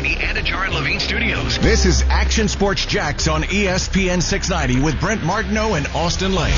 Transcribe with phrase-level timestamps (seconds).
[0.00, 1.58] ESPN 690 Anidjar and Levine studios.
[1.58, 6.54] This is Action Sports Jax on ESPN 690 with Brent Martineau and Austin Lane.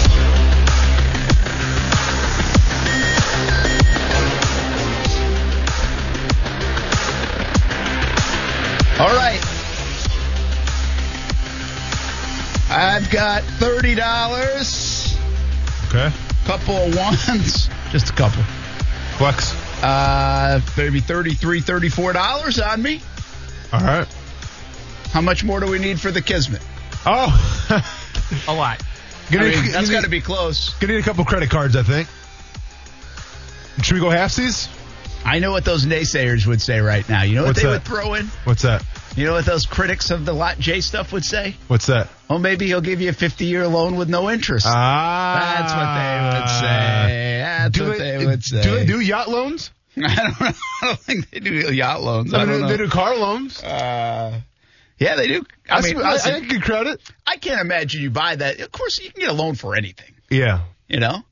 [9.00, 9.41] All right.
[12.70, 15.16] I've got thirty dollars.
[15.88, 16.11] Okay.
[16.45, 17.69] Couple of ones.
[17.91, 18.42] Just a couple.
[19.19, 19.55] Flex.
[19.83, 23.00] Uh maybe $33, 34 dollars on me.
[23.72, 24.06] All right.
[25.10, 26.62] How much more do we need for the Kismet?
[27.06, 27.28] Oh.
[28.48, 28.83] A lot.
[29.30, 30.70] gonna, I mean, need, that's gonna, got to be close.
[30.74, 32.08] gonna need a couple credit cards, I think.
[33.84, 34.69] Should we go halfsies?
[35.24, 37.22] I know what those naysayers would say right now.
[37.22, 37.72] You know what What's they that?
[37.74, 38.27] would throw in?
[38.44, 38.84] What's that?
[39.16, 41.54] You know what those critics of the Lot J stuff would say?
[41.69, 42.08] What's that?
[42.30, 44.66] Oh, maybe he'll give you a 50 year loan with no interest.
[44.69, 45.56] Ah.
[45.58, 47.38] That's what they would say.
[47.42, 48.62] That's Do what they, they, would say.
[48.62, 49.70] do they do yacht loans?
[49.96, 50.46] I don't know.
[50.82, 52.32] I don't think they do yacht loans.
[52.32, 52.68] I, I don't mean, know.
[52.68, 53.62] they do car loans.
[53.62, 54.40] Uh,
[54.98, 55.44] yeah, they do.
[55.68, 57.00] I, I, mean, I, listen, I think good credit.
[57.26, 58.60] I can't imagine you buy that.
[58.60, 60.14] Of course, you can get a loan for anything.
[60.30, 60.60] Yeah.
[60.88, 61.22] You know,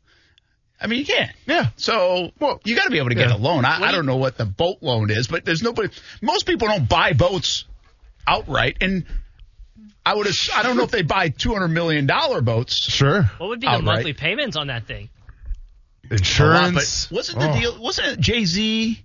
[0.81, 1.31] I mean, you can.
[1.47, 1.69] Yeah.
[1.77, 3.36] So Well, you got to be able to get yeah.
[3.36, 3.64] a loan.
[3.64, 5.91] I, I do don't know what the boat loan is, but there's nobody.
[6.22, 7.64] Most people don't buy boats
[8.27, 9.05] outright, and
[10.05, 10.27] I would.
[10.27, 12.75] ass- I don't know if they buy two hundred million dollar boats.
[12.75, 13.25] Sure.
[13.38, 15.11] What would be the monthly payments on that thing?
[16.05, 17.11] A lot, Insurance.
[17.11, 17.59] wasn't the Oh.
[17.61, 17.81] deal?
[17.83, 19.05] Wasn't it Jay Z?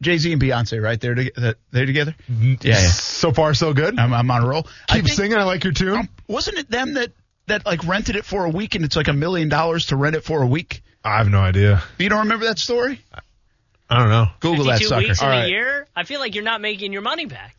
[0.00, 1.00] Jay Z and Beyonce, right?
[1.00, 2.14] They're to, they're together.
[2.28, 2.76] Yeah, yeah.
[2.76, 3.98] So far, so good.
[3.98, 4.66] I'm, I'm on a roll.
[4.88, 5.38] I Keep think- singing.
[5.38, 5.98] I like your tune.
[5.98, 7.12] Um, wasn't it them that
[7.48, 10.14] that like rented it for a week and it's like a million dollars to rent
[10.14, 10.82] it for a week?
[11.04, 11.82] I have no idea.
[11.98, 13.00] You don't remember that story?
[13.90, 14.26] I don't know.
[14.40, 14.98] Google that sucker.
[15.06, 15.86] weeks in All a year?
[15.96, 17.56] I feel like you're not making your money back.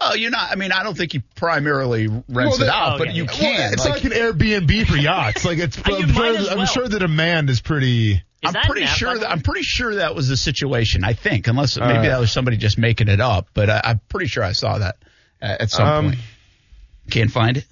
[0.00, 0.50] Well, you're not.
[0.50, 3.24] I mean, I don't think he primarily rents Well, it out, oh, but yeah, you
[3.24, 3.30] yeah.
[3.30, 3.60] can.
[3.60, 5.44] Well, it's like, like, an Airbnb for yachts.
[5.44, 5.78] Like it's.
[5.84, 6.66] I'm, sure, as I'm well.
[6.66, 8.12] sure the demand is pretty.
[8.14, 11.04] Is I'm pretty an sure that I'm pretty sure that was the situation.
[11.04, 12.08] I think, unless maybe right.
[12.08, 14.96] that was somebody just making it up, but I, I'm pretty sure I saw that
[15.40, 16.18] at some Um, point.
[17.10, 17.66] Can't find it.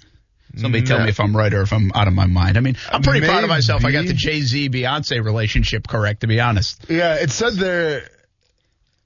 [0.57, 2.57] Somebody tell me if I'm right or if I'm out of my mind.
[2.57, 3.85] I mean, I'm pretty proud of myself.
[3.85, 6.87] I got the Jay Z Beyonce relationship correct, to be honest.
[6.89, 8.09] Yeah, it said they're.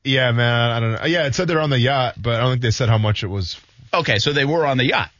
[0.04, 0.70] Yeah, man.
[0.70, 1.04] I don't know.
[1.06, 3.25] Yeah, it said they're on the yacht, but I don't think they said how much
[3.25, 3.59] it was.
[3.92, 5.10] Okay, so they were on the yacht.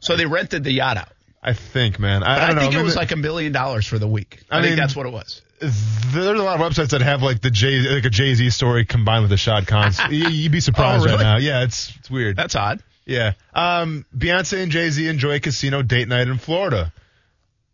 [0.00, 1.08] So they rented the yacht out.
[1.42, 2.22] I think, man.
[2.22, 2.80] I, I I, think know.
[2.80, 4.42] it was like a million dollars for the week.
[4.50, 5.42] I, I think that's what it was.
[5.60, 8.84] There's a lot of websites that have like the Jay, like a Jay Z story
[8.84, 9.92] combined with a Shad Khan.
[10.10, 11.16] you, you'd be surprised Oh, really?
[11.16, 11.36] right now.
[11.38, 12.36] Yeah, it's it's weird.
[12.36, 12.82] That's odd.
[13.06, 13.32] Yeah.
[13.54, 16.92] Um, Beyonce and Jay Z enjoy casino date night in Florida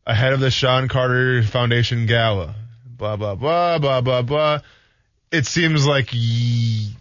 [0.07, 2.55] ahead of the Shawn Carter Foundation gala.
[2.87, 4.59] Blah blah blah blah blah blah.
[5.33, 6.95] It seems like ye-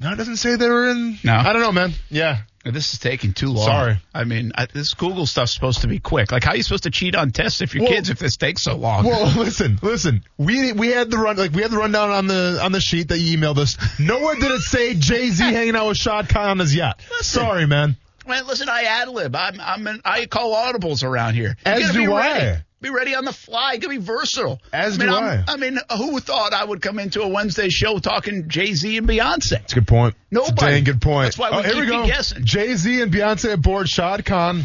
[0.00, 1.18] no, it doesn't say they were in.
[1.24, 1.34] No.
[1.34, 1.92] I don't know, man.
[2.10, 2.38] Yeah.
[2.64, 3.64] This is taking too long.
[3.66, 3.96] Sorry.
[4.12, 6.30] I mean, I, this Google stuff's supposed to be quick.
[6.32, 8.36] Like, how are you supposed to cheat on tests if your Well- kids if this
[8.36, 9.06] takes so long?
[9.06, 10.22] Well, listen, listen.
[10.36, 13.08] We we had the run like we had the rundown on the on the sheet
[13.08, 13.76] that you emailed us.
[13.98, 17.00] Nowhere did it say Jay Z hanging out with Shad Khan on his yacht.
[17.20, 17.96] Sorry, man.
[18.26, 19.34] Man, listen, I ad lib.
[19.34, 21.56] I'm, I'm an, I call audibles around here.
[21.64, 22.20] You As do I.
[22.38, 22.62] ready.
[22.80, 23.72] Be ready on the fly.
[23.72, 24.60] You gotta be versatile.
[24.72, 25.52] As I mean, do I'm- I.
[25.52, 29.08] I mean, who thought I would come into a Wednesday show talking Jay Z and
[29.08, 29.50] Beyonce?
[29.50, 30.14] That's a good point.
[30.30, 30.72] It's a Nobody.
[30.72, 31.26] dang good point.
[31.26, 32.06] That's why we oh, here keep we go.
[32.06, 32.44] guessing.
[32.44, 34.62] Jay Z and Beyonce aboard Shad Khan.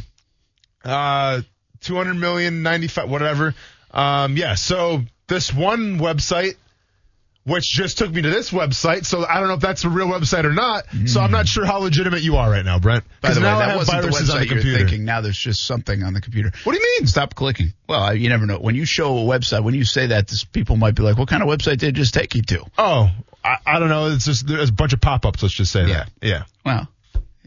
[0.85, 1.41] Uh,
[1.81, 3.55] two hundred million, ninety five, whatever.
[3.91, 4.55] Um, yeah.
[4.55, 6.55] So this one website,
[7.45, 10.07] which just took me to this website, so I don't know if that's a real
[10.07, 10.85] website or not.
[11.07, 13.03] So I'm not sure how legitimate you are right now, Brent.
[13.03, 13.21] Mm.
[13.21, 14.77] By the way, that wasn't the on the website you're computer.
[14.77, 15.03] thinking.
[15.05, 16.51] Now there's just something on the computer.
[16.63, 17.07] What do you mean?
[17.07, 17.73] Stop clicking.
[17.87, 18.59] Well, you never know.
[18.59, 21.27] When you show a website, when you say that, this, people might be like, "What
[21.27, 23.11] kind of website did it just take you to?" Oh,
[23.43, 24.07] I, I don't know.
[24.11, 25.43] It's just there's a bunch of pop-ups.
[25.43, 26.05] Let's just say Yeah.
[26.05, 26.09] that.
[26.21, 26.43] Yeah.
[26.65, 26.87] Well,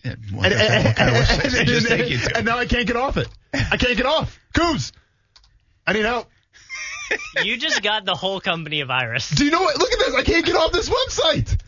[0.05, 2.37] yeah, what, what kind of website did just take you to?
[2.37, 3.29] and now I can't get off it.
[3.55, 4.39] I can't get off.
[4.53, 4.93] Coos,
[5.87, 6.29] I need help.
[7.43, 9.31] You just got the whole company a virus.
[9.31, 9.79] Do you know what?
[9.79, 10.15] Look at this.
[10.15, 11.61] I can't get off this website.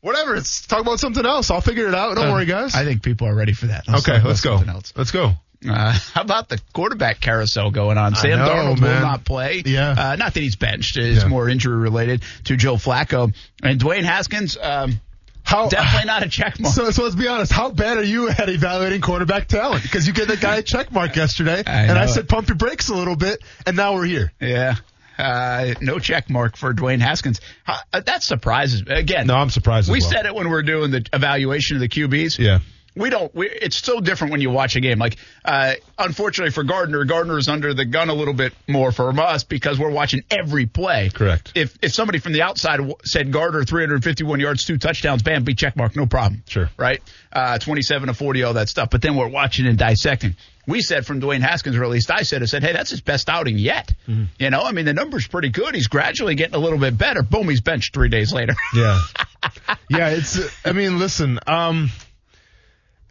[0.00, 0.34] Whatever.
[0.36, 1.50] Let's talk about something else.
[1.50, 2.16] I'll figure it out.
[2.16, 2.74] Don't worry, guys.
[2.74, 3.88] I think people are ready for that.
[3.88, 4.56] Let's okay, let's go.
[4.56, 4.92] something else.
[4.96, 5.32] Let's go.
[5.66, 8.14] Uh, how about the quarterback carousel going on?
[8.14, 8.96] Sam know, Darnold man.
[9.00, 9.62] will not play.
[9.64, 9.90] Yeah.
[9.92, 10.98] Uh, not that he's benched.
[10.98, 11.28] It's Yeah.
[11.28, 13.34] more injury related to Joe Flacco.
[13.62, 15.00] And Dwayne Haskins, um,
[15.44, 16.74] How definitely not a check mark.
[16.74, 17.52] So, so let's be honest.
[17.52, 19.82] How bad are you at evaluating quarterback talent?
[19.82, 22.88] Because you gave that guy a check mark yesterday, and I said pump your brakes
[22.88, 24.32] a little bit, and now we're here.
[24.40, 24.76] yeah.
[25.16, 27.40] Uh, no check mark for Dwayne Haskins.
[27.68, 28.94] Uh, that surprises me.
[28.96, 29.88] Again, No, I'm surprised.
[29.88, 30.10] we well.
[30.10, 32.36] said it when we are doing the evaluation of the QBs.
[32.40, 32.58] Yeah.
[32.96, 33.34] We don't.
[33.34, 34.98] We, it's so different when you watch a game.
[34.98, 39.10] Like, uh, unfortunately for Gardner, Gardner is under the gun a little bit more for
[39.18, 41.10] us because we're watching every play.
[41.12, 41.52] Correct.
[41.56, 45.54] If if somebody from the outside w- said Gardner 351 yards, two touchdowns, bam, B
[45.54, 46.44] check mark, no problem.
[46.46, 46.70] Sure.
[46.76, 47.02] Right.
[47.32, 48.90] Uh, 27 to 40, all that stuff.
[48.90, 50.36] But then we're watching and dissecting.
[50.66, 53.00] We said from Dwayne Haskins, or at least I said, I said, hey, that's his
[53.02, 53.92] best outing yet.
[54.08, 54.24] Mm-hmm.
[54.38, 55.74] You know, I mean, the number's pretty good.
[55.74, 57.22] He's gradually getting a little bit better.
[57.22, 58.54] Boom, he's benched three days later.
[58.74, 59.00] Yeah.
[59.90, 61.90] yeah, it's I mean, listen, um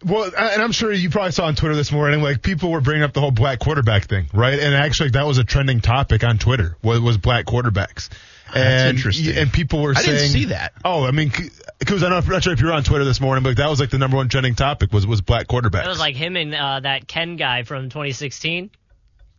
[0.06, 3.04] well, and I'm sure you probably saw on Twitter this morning, like people were bringing
[3.04, 4.60] up the whole black quarterback thing, right?
[4.60, 6.78] And actually, that was a trending topic on Twitter.
[6.84, 8.10] Was, was black quarterbacks?
[8.56, 9.36] And, interesting.
[9.36, 10.16] And people were saying.
[10.16, 10.74] I saying, didn't see that.
[10.86, 11.32] Oh, I mean,
[11.80, 13.80] because I'm not, I'm sure if you were on Twitter this morning, but that was
[13.80, 15.86] like the number one trending topic was was black quarterbacks.
[15.86, 18.70] It was like him and uh, that Ken guy from 2016.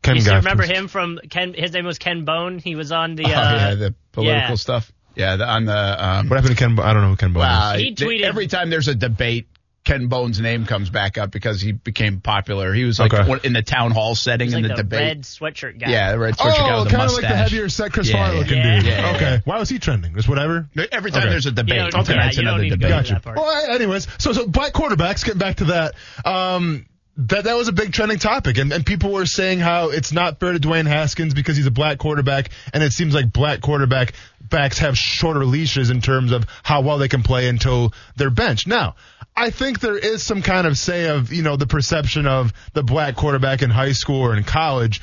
[0.03, 1.55] Ken you Guy remember from- him from Ken?
[1.55, 2.59] His name was Ken Bone.
[2.59, 3.25] He was on the.
[3.25, 4.55] oh, Uh, yeah, the political yeah.
[4.57, 4.93] stuff.
[5.15, 6.05] Yeah, the, on the.
[6.05, 6.75] Um, What happened to Ken?
[6.75, 7.81] Bo- I don't know who Ken Bone Wow, is.
[7.83, 9.47] He tweeted- every time there's a debate.
[9.85, 12.73] Ken Bone's name comes back up because he became popular.
[12.73, 13.39] He was like Okay.
[13.47, 15.01] in the town hall setting He's in like the, the debate.
[15.01, 15.91] red sweatshirt guy.
[15.91, 16.99] Yeah, the red sweatshirt guy Oh, with the mustache.
[16.99, 18.77] kind of like the heavier set Chris Yeah, Farley looking yeah.
[18.77, 18.85] dude.
[18.87, 19.39] Yeah, yeah, okay, yeah.
[19.45, 20.15] why was he trending?
[20.15, 20.69] Just whatever.
[20.91, 21.31] Every time Okay.
[21.31, 22.15] there's a debate, don't, Okay.
[22.15, 23.07] yeah, tonight's another need to go debate.
[23.09, 23.33] to Gotcha.
[23.37, 25.23] Well, anyways, so so black quarterbacks.
[25.25, 25.95] Getting back to that,
[26.25, 30.13] um, that that was a big trending topic, and, and people were saying how it's
[30.13, 33.61] not fair to Dwayne Haskins because he's a black quarterback, and it seems like black
[33.61, 38.31] quarterback backs have shorter leashes in terms of how well they can play until they're
[38.31, 38.67] benched.
[38.67, 38.97] Now,
[39.37, 42.83] I think there is some kind of say of you know the perception of the
[42.83, 45.01] black quarterback in high school or in college.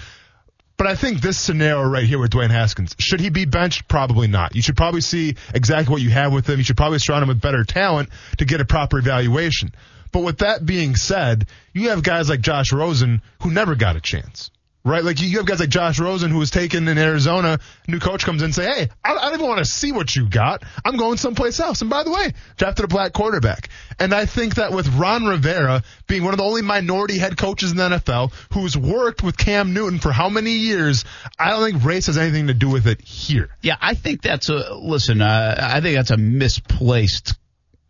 [0.77, 3.87] But I think this scenario right here with Dwayne Haskins, should he be benched?
[3.87, 4.55] Probably not.
[4.55, 6.57] You should probably see exactly what you have with him.
[6.57, 9.75] You should probably surround him with better talent to get a proper evaluation.
[10.11, 14.01] But with that being said, you have guys like Josh Rosen who never got a
[14.01, 14.49] chance.
[14.83, 15.03] Right?
[15.03, 17.59] Like you have guys like Josh Rosen who was taken in Arizona.
[17.87, 20.15] New coach comes in and say, Hey, I, I don't even want to see what
[20.15, 20.63] you got.
[20.83, 21.81] I'm going someplace else.
[21.81, 23.69] And by the way, drafted a black quarterback.
[23.99, 27.71] And I think that with Ron Rivera being one of the only minority head coaches
[27.71, 31.05] in the NFL who's worked with Cam Newton for how many years,
[31.37, 33.49] I don't think race has anything to do with it here.
[33.61, 35.21] Yeah, I think that's a listen.
[35.21, 37.33] Uh, I think that's a misplaced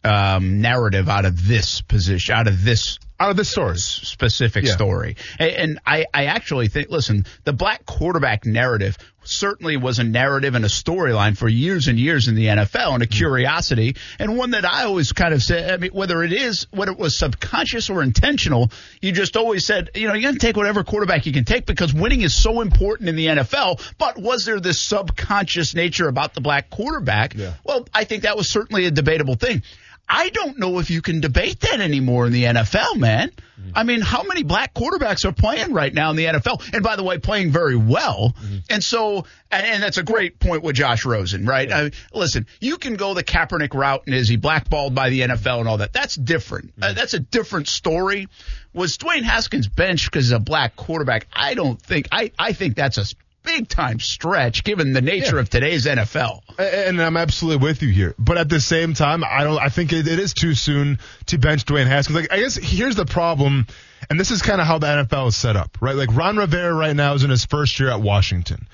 [0.03, 3.77] um, narrative out of this position, out of this Out of this story.
[3.77, 4.73] specific Yeah.
[4.73, 5.15] story.
[5.39, 10.55] And, and I, I actually think, listen, the black quarterback narrative certainly was a narrative
[10.55, 14.49] and a storyline for years and years in the NFL and a curiosity and one
[14.51, 17.91] that I always kind of said, I mean, whether it is, whether it was subconscious
[17.91, 21.33] or intentional, you just always said, you know, you got to take whatever quarterback you
[21.33, 23.79] can take because winning is so important in the NFL.
[23.99, 27.35] But was there this subconscious nature about the black quarterback?
[27.35, 27.53] Yeah.
[27.63, 29.61] Well, I think that was certainly a debatable thing.
[30.07, 33.29] I don't know if you can debate that anymore in the NFL, man.
[33.29, 33.71] Mm-hmm.
[33.75, 36.73] I mean, how many black quarterbacks are playing right now in the NFL?
[36.73, 38.33] And by the way, playing very well.
[38.41, 38.57] Mm-hmm.
[38.69, 41.71] And so, and, that's a great point with Josh Rosen, right?
[41.71, 45.21] I mean, listen, you can go the Kaepernick route and is he blackballed by the
[45.21, 45.93] NFL and all that?
[45.93, 46.71] That's different.
[46.71, 46.83] Mm-hmm.
[46.83, 48.27] Uh, that's a different story.
[48.73, 51.27] Was Dwayne Haskins benched because he's a black quarterback?
[51.33, 52.07] I don't think.
[52.11, 53.05] I I think that's a
[53.43, 55.41] big time stretch given the nature Yeah.
[55.41, 56.41] of today's NFL.
[56.59, 58.15] And I'm absolutely with you here.
[58.19, 59.59] But at the same time, I don't.
[59.59, 62.15] I think it, it is too soon to bench Dwayne Haskins.
[62.19, 63.67] Like, I guess here's the problem,
[64.09, 65.95] and this is kind of how the NFL is set up, right?
[65.95, 68.67] Like Ron Rivera right now is in his first year at Washington,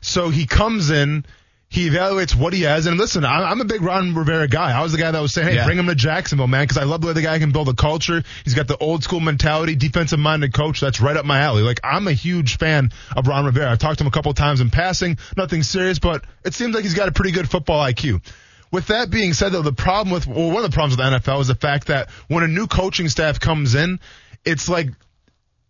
[0.00, 1.24] so he comes in.
[1.74, 4.70] He evaluates what he has, and listen, I'm, I'm a big Ron Rivera guy.
[4.78, 5.64] I was the guy that was saying, "Hey, Yeah.
[5.64, 7.74] bring him to Jacksonville, man," because I love the way the guy can build a
[7.74, 8.22] culture.
[8.44, 10.80] He's got the old school mentality, defensive minded coach.
[10.80, 11.62] That's right up my alley.
[11.62, 13.72] Like I'm a huge fan of Ron Rivera.
[13.72, 16.84] I've talked to him a couple times in passing, nothing serious, but it seems like
[16.84, 18.20] he's got a pretty good football IQ.
[18.70, 21.18] With that being said, though, the problem with well, one of the problems with the
[21.30, 23.98] NFL is the fact that when a new coaching staff comes in,
[24.44, 24.90] it's like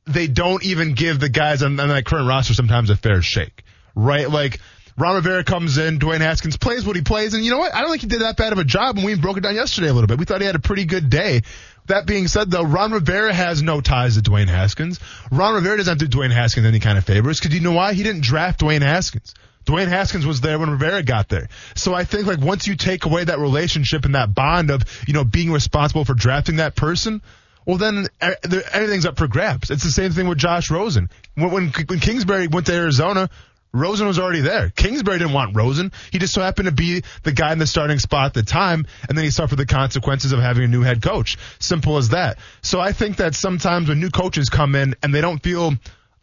[0.07, 3.63] they don't even give the guys on, on that current roster sometimes a fair shake,
[3.95, 4.29] right?
[4.29, 4.61] Like
[4.97, 7.75] Ron Rivera comes in, Dwayne Haskins plays what he plays, and you know what?
[7.75, 9.55] I don't think he did that bad of a job, and we broke it down
[9.55, 10.19] yesterday a little bit.
[10.19, 11.43] We thought he had a pretty good day.
[11.87, 15.01] That being said, though, Ron Rivera has no ties to Dwayne Haskins.
[15.33, 17.93] Ron Rivera doesn't do Dwayne Haskins any kind of favors because you know why?
[17.93, 19.35] He didn't draft Dwayne Haskins.
[19.67, 21.49] Dwayne Haskins was there when Rivera got there.
[21.75, 25.15] So I think like once you take away that relationship and that bond of, you
[25.15, 27.23] know, being responsible for drafting that person,
[27.67, 29.71] well then eh, e- everything's up for grabs.
[29.71, 31.09] It's the same thing with Josh Rosen.
[31.35, 33.31] When, when, when Kingsbury went to Arizona,
[33.75, 34.71] Rosen was already there.
[34.71, 35.91] Kingsbury didn't want Rosen.
[36.13, 38.87] He just so happened to be the guy in the starting spot at the time,
[39.09, 41.37] and then he suffered the consequences of having a new head coach.
[41.59, 42.39] Simple as that.
[42.63, 45.75] So I think that sometimes when new coaches come in and they don't feel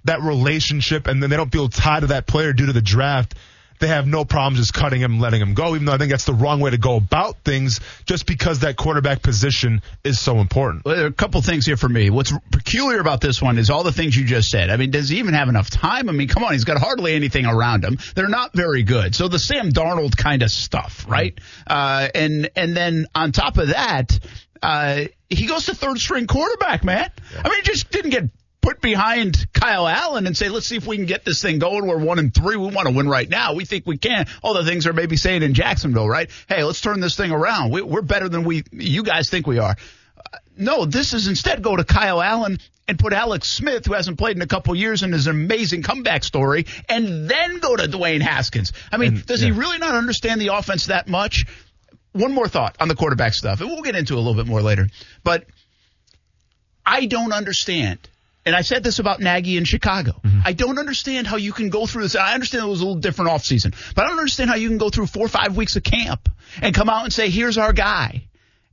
[0.05, 3.35] that relationship and then they don't feel tied to that player due to the draft,
[3.81, 6.25] they have no problems just cutting him, letting him go, even though I think that's
[6.25, 10.85] the wrong way to go about things just because that quarterback position is so important.
[10.85, 12.09] Well, there are a couple things here for me.
[12.09, 14.69] What's peculiar about this one is all the things you just said.
[14.69, 16.07] I mean, does he even have enough time?
[16.07, 17.97] I mean, come on, he's got hardly anything around him.
[18.15, 19.15] They're not very good.
[19.15, 21.37] So the Sam Darnold kind of stuff, right?
[21.67, 24.17] Uh, and and then on top of that,
[24.61, 27.09] uh, he goes to third string quarterback, man.
[27.37, 28.29] I mean, he just didn't get
[28.61, 31.87] put behind Kyle Allen and say, let's see if we can get this thing going.
[31.87, 32.55] We're one and three.
[32.55, 33.53] We want to win right now.
[33.53, 34.27] We think we can.
[34.43, 36.29] All the things are maybe saying in Jacksonville, right?
[36.47, 37.71] Hey, let's turn this thing around.
[37.71, 39.75] We, we're better than we, you guys think we are.
[40.17, 44.17] Uh, no, this is instead go to Kyle Allen and put Alex Smith, who hasn't
[44.17, 47.83] played in a couple years and is an amazing comeback story, and then go to
[47.83, 48.73] Dwayne Haskins.
[48.91, 49.53] I mean, And- does yeah.
[49.53, 51.45] he really not understand the offense that much?
[52.13, 54.45] One more thought on the quarterback stuff, and we'll get into it a little bit
[54.45, 54.87] more later.
[55.23, 55.45] But
[56.85, 57.99] I don't understand.
[58.45, 60.13] And I said this about Nagy in Chicago.
[60.23, 60.39] Mm-hmm.
[60.45, 62.15] I don't understand how you can go through this.
[62.15, 64.79] I understand it was a little different offseason, but I don't understand how you can
[64.79, 66.27] go through four or five weeks of camp
[66.61, 68.27] and come out and say, here's our guy.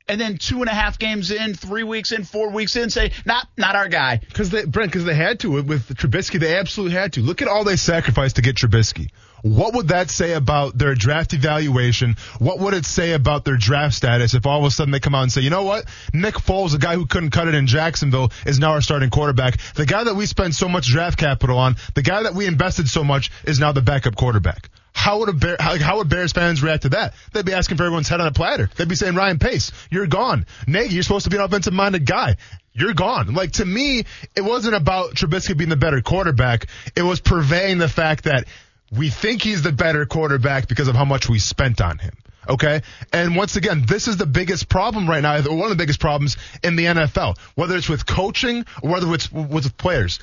[0.09, 3.13] And then two and a half games in, three weeks in, four weeks in, say,
[3.27, 4.17] not, not our guy.
[4.27, 7.21] Because they, Brent, because they had to with Trubisky, they absolutely had to.
[7.21, 9.11] Look at all they sacrificed to get Trubisky.
[9.43, 12.17] What would that say about their draft evaluation?
[12.39, 15.15] What would it say about their draft status if all of a sudden they come
[15.15, 17.67] out and say, you know what, Nick Foles, the guy who couldn't cut it in
[17.67, 19.59] Jacksonville, is now our starting quarterback.
[19.75, 22.89] The guy that we spent so much draft capital on, the guy that we invested
[22.89, 24.71] so much, is now the backup quarterback.
[24.93, 27.15] How would a Bear, how, how would Bears fans react to that?
[27.33, 28.69] They'd be asking for everyone's head on a platter.
[28.75, 30.45] They'd be saying, Ryan Pace, you're gone.
[30.67, 32.37] Nagy, you're supposed to be an offensive minded guy.
[32.73, 33.33] You're gone.
[33.33, 34.05] Like to me,
[34.35, 36.67] it wasn't about Trubisky being the better quarterback.
[36.97, 38.47] It was purveying the fact that
[38.91, 42.15] we think he's the better quarterback because of how much we spent on him.
[42.49, 42.83] Okay.
[43.13, 46.37] And once again, this is the biggest problem right now, one of the biggest problems
[46.63, 50.19] in the NFL, whether it's with coaching or whether it's with players.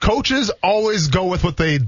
[0.00, 1.80] Coaches always go with what they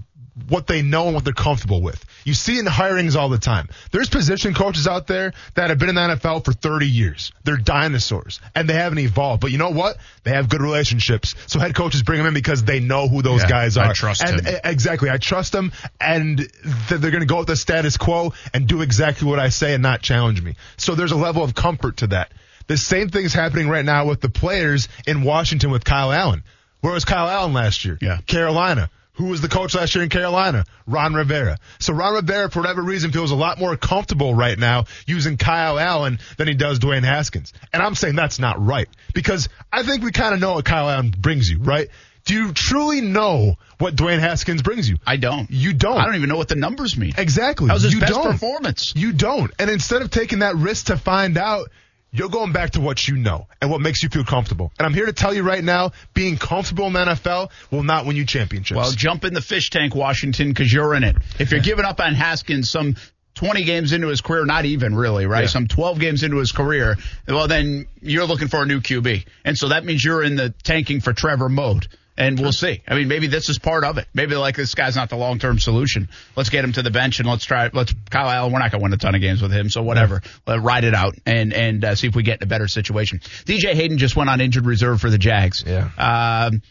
[0.49, 2.05] what they know and what they're comfortable with.
[2.25, 3.69] You see it in hirings all the time.
[3.93, 7.33] There's position coaches out there that have been in the NFL for 30 years.
[7.45, 9.41] They're dinosaurs and they haven't evolved.
[9.41, 9.97] But you know what?
[10.25, 11.35] They have good relationships.
[11.47, 13.93] So head coaches bring them in because they know who those Yeah, guys I are.
[13.95, 14.61] trust and, him.
[14.65, 15.11] Exactly.
[15.11, 18.83] I trust them and th- they're going to go with the status quo and do
[18.83, 20.57] exactly what I say and not challenge me.
[20.77, 22.33] So there's a level of comfort to that.
[22.67, 26.45] The same thing is happening right now with the players in Washington with Kyle Allen.
[26.83, 27.99] Where was Kyle Allen last year?
[28.01, 28.19] Yeah.
[28.27, 28.91] Carolina.
[29.15, 30.65] Who was the coach last year in Carolina?
[30.87, 31.59] Ron Rivera.
[31.79, 35.79] So Ron Rivera, for whatever reason, feels a lot more comfortable right now using Kyle
[35.79, 37.53] Allen than he does Dwayne Haskins.
[37.73, 40.89] And I'm saying that's not right because I think we kind of know what Kyle
[40.89, 41.89] Allen brings you, right?
[42.25, 44.97] Do you truly know what Dwayne Haskins brings you?
[45.07, 45.51] I don't.
[45.51, 45.99] You don't.
[45.99, 47.13] I don't even know what the numbers mean.
[47.17, 47.69] Exactly.
[47.69, 48.31] That was his you best don't.
[48.31, 48.93] performance.
[48.95, 49.51] You don't.
[49.59, 51.71] And instead of taking that risk to find out,
[52.13, 54.73] you're going back to what you know and what makes you feel comfortable.
[54.79, 58.07] And I'm here to tell you right now, being comfortable in the NFL will not
[58.07, 58.77] win you championships.
[58.77, 61.17] Well, jump in the fish tank, Washington, because you're in it.
[61.39, 62.97] If you're giving up on Haskins some
[63.35, 65.43] 20 games into his career, not even really, right?
[65.43, 65.49] Yeah.
[65.49, 66.97] Some 12 games into his career,
[67.29, 69.25] well, then you're looking for a new QB.
[69.45, 71.87] And so that means you're in the tanking for Trevor mode.
[72.21, 72.83] And we'll see.
[72.87, 74.07] I mean, maybe this is part of it.
[74.13, 76.09] Maybe like this guy's not the long term solution.
[76.37, 77.71] Let's get him to the bench and let's try.
[77.73, 78.53] Let's Kyle Allen.
[78.53, 80.21] We're not going to win a ton of games with him, so whatever.
[80.47, 83.21] Let ride it out and and uh, see if we get in a better situation.
[83.21, 85.65] DJ Hayden just went on injured reserve for the Jags.
[85.67, 85.89] Yeah.
[85.97, 86.63] Um,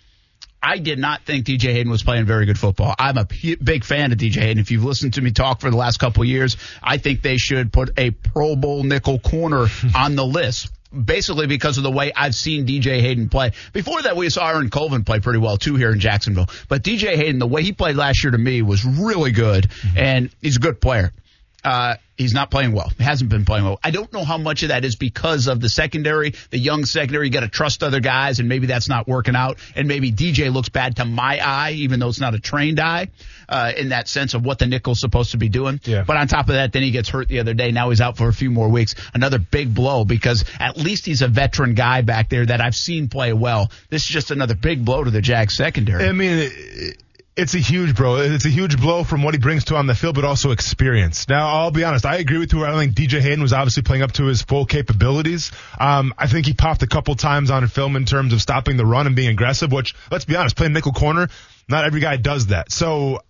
[0.62, 2.94] I did not think DJ Hayden was playing very good football.
[3.00, 4.60] I'm a p- big fan of DJ Hayden.
[4.60, 7.38] If you've listened to me talk for the last couple of years, I think they
[7.38, 10.70] should put a Pro Bowl nickel corner on the list.
[10.92, 13.52] Basically, because of the way I've seen DJ Hayden play.
[13.74, 16.48] Before that, we saw Aaron Colvin play pretty well too here in Jacksonville.
[16.68, 19.98] But DJ Hayden, the way he played last year to me was really good, mm-hmm.
[19.98, 21.12] and he's a good player.
[21.64, 22.92] Uh, he's not playing well.
[22.98, 23.80] He hasn't been playing well.
[23.84, 27.28] I don't know how much of that is because of the secondary, the young secondary.
[27.28, 29.58] You got to trust other guys, and maybe that's not working out.
[29.76, 33.10] And maybe DJ looks bad to my eye, even though it's not a trained eye,
[33.48, 35.82] uh, in that sense of what the nickel's supposed to be doing.
[35.84, 36.04] Yeah.
[36.04, 37.72] But on top of that, then he gets hurt the other day.
[37.72, 38.96] Now he's out for a few more weeks.
[39.14, 43.10] Another big blow because at least he's a veteran guy back there that I've seen
[43.10, 43.72] play well.
[43.90, 46.06] This is just another big blow to the Jags secondary.
[46.06, 47.04] I mean, it,
[47.40, 48.18] it's a huge bro.
[48.18, 51.30] It's a huge blow from what he brings to on the field, but also experience.
[51.30, 52.06] Now, I'll be honest.
[52.06, 52.66] I agree with you.
[52.66, 55.52] I don't think DJ Hayden was obviously playing up to his full capabilities.
[55.80, 58.86] Um, I think he popped a couple times on film in terms of stopping the
[58.86, 59.72] run and being aggressive.
[59.72, 61.30] Which, let's be honest, playing nickel corner,
[61.70, 62.72] not every guy does that.
[62.72, 63.22] So,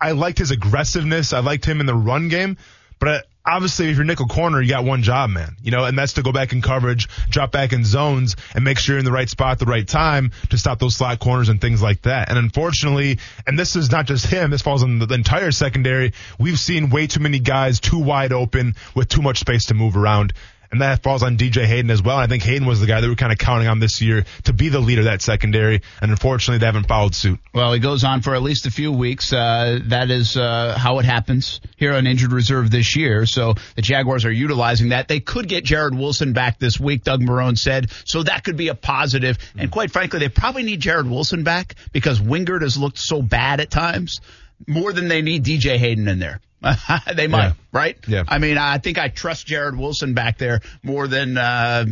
[0.00, 1.34] I liked his aggressiveness.
[1.34, 2.56] I liked him in the run game,
[3.00, 3.08] but.
[3.08, 5.56] uh, Obviously, if you're nickel corner, you got one job, man.
[5.62, 8.78] You know, and that's to go back in coverage, drop back in zones, and make
[8.78, 11.48] sure you're in the right spot at the right time to stop those slot corners
[11.48, 12.28] and things like that.
[12.28, 16.12] And unfortunately, and this is not just him, this falls on the, the entire secondary.
[16.38, 19.96] We've seen way too many guys too wide open with too much space to move
[19.96, 20.34] around.
[20.72, 22.16] And that falls on DJ Hayden as well.
[22.16, 24.24] And I think Hayden was the guy that we're kind of counting on this year
[24.44, 27.40] to be the leader of that secondary, and unfortunately, they haven't followed suit.
[27.52, 29.32] Well, he goes on for at least a few weeks.
[29.32, 33.26] Uh, that is uh, how it happens here on injured reserve this year.
[33.26, 35.08] So the Jaguars are utilizing that.
[35.08, 37.90] They could get Jarrod Wilson back this week, Doug Marrone said.
[38.04, 39.38] So that could be a positive.
[39.56, 43.60] And quite frankly, they probably need Jarrod Wilson back because Wingard has looked so bad
[43.60, 44.20] at times
[44.66, 46.40] more than they need DJ Hayden in there.
[47.14, 47.52] they might, Yeah.
[47.72, 47.96] right?
[48.06, 48.24] Yeah.
[48.28, 51.86] I mean, I think I trust Jarrod Wilson back there more than, uh,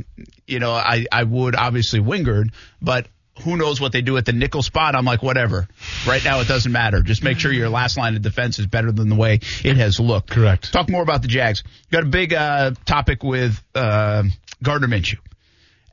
[0.46, 2.50] you know, I, I would obviously Wingard,
[2.82, 3.08] but
[3.44, 4.96] who knows what they do at the nickel spot?
[4.96, 5.68] I'm like, whatever.
[6.06, 7.02] Right now, it doesn't matter.
[7.02, 9.34] Just make sure your last line of defense is better than the way
[9.64, 10.30] it has looked.
[10.30, 10.72] Correct.
[10.72, 11.62] Talk more about the Jags.
[11.92, 14.24] Got a big uh, topic with uh,
[14.62, 15.18] Gardner Minshew,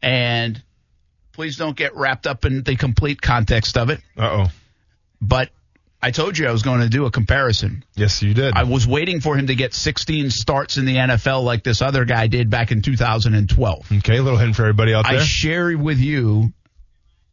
[0.02, 0.62] and
[1.34, 4.02] please don't get wrapped up in the complete context of it.
[4.18, 4.52] Uh oh.
[5.22, 5.50] But
[6.06, 7.84] I told you I was going to do a comparison.
[7.96, 8.54] Yes, you did.
[8.56, 12.06] I was waiting for him to get 16 starts in the NFL like this other
[12.06, 13.92] guy did back in 2012.
[13.92, 15.20] okay, a little hint for everybody out there.
[15.20, 16.54] I share with you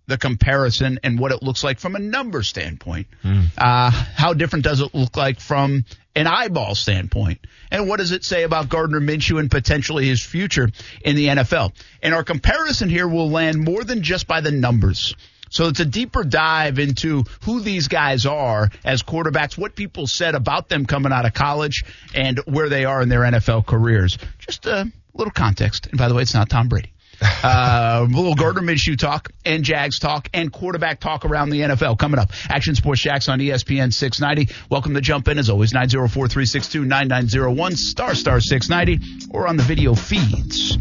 [0.07, 3.09] the comparison and what it looks like from a number standpoint.
[3.23, 5.85] Uh, how different does it look like from
[6.17, 7.41] an eyeball standpoint?
[7.71, 10.71] And what does it say about Gardner Minshew and potentially his future
[11.05, 11.73] in the NFL?
[12.03, 15.15] And our comparison here will land more than just by the numbers.
[15.53, 20.35] So it's a deeper dive into who these guys are as quarterbacks, what people said
[20.35, 24.17] about them coming out of college, and where they are in their NFL careers.
[24.39, 25.89] Just a little context.
[25.89, 26.93] And by the way, it's not Tom Brady.
[27.23, 31.99] Uh, a little Gardner Minshew talk and Jags talk and quarterback talk around the NFL
[31.99, 32.31] coming up.
[32.49, 34.53] Action Sports Jax on ESPN 690.
[34.71, 40.77] Welcome to jump in as always 904-362-9901 star star 690 or on the video feeds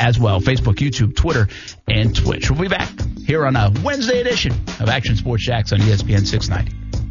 [0.00, 0.40] as well.
[0.40, 1.48] Facebook, YouTube, Twitter,
[1.88, 2.50] and Twitch.
[2.50, 2.90] We'll be back
[3.26, 7.03] here on a Wednesday edition of Action Sports Jax on ESPN 690.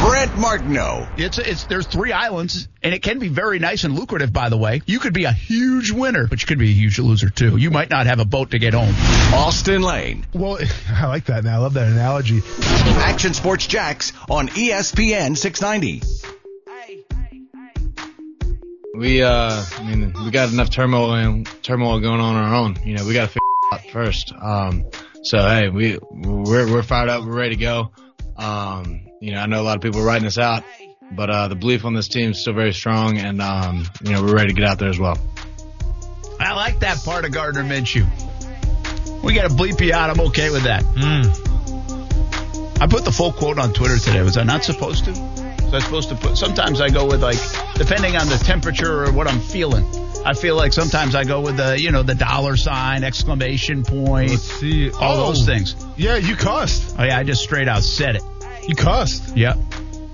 [0.00, 1.06] Brent Martineau.
[1.16, 4.32] It's it's there's three islands, and it can be very nice and lucrative.
[4.32, 6.98] By the way, you could be a huge winner, but you could be a huge
[6.98, 7.56] loser too.
[7.58, 8.94] You might not have a boat to get home.
[9.34, 10.26] Austin Lane.
[10.32, 10.58] well,
[10.90, 11.44] I like that.
[11.44, 12.40] Now I love that analogy.
[12.62, 16.02] Action Sports Jax on ESPN 690.
[18.96, 22.76] we uh I mean we got enough turmoil and turmoil going on our own.
[22.84, 24.32] You know, we got to figure it out first.
[24.32, 24.86] Um
[25.22, 27.92] so hey, we we're we're fired up, we're ready to go.
[28.36, 30.64] Um you know, I know a lot of people are writing us out,
[31.12, 34.22] but uh the belief on this team is still very strong and um you know,
[34.22, 35.18] we're ready to get out there as well.
[36.38, 38.06] I like that part of Gardner Minshew.
[39.22, 40.08] We got to bleep you out.
[40.08, 40.82] I'm okay with that.
[42.80, 44.22] I put the full quote on Twitter today.
[44.22, 45.10] Was I not supposed to?
[45.10, 46.38] Was I supposed to put?
[46.38, 47.36] Sometimes I go with like,
[47.74, 49.84] depending on the temperature or what I'm feeling.
[50.24, 54.30] I feel like sometimes I go with the, you know, the dollar sign, exclamation point,
[54.30, 54.90] Let's see.
[54.92, 55.26] all Oh.
[55.28, 55.76] those things.
[55.98, 56.96] Yeah, you cussed.
[56.98, 58.22] Oh yeah, I just straight out said it.
[58.68, 59.36] You cussed.
[59.36, 59.54] Yeah.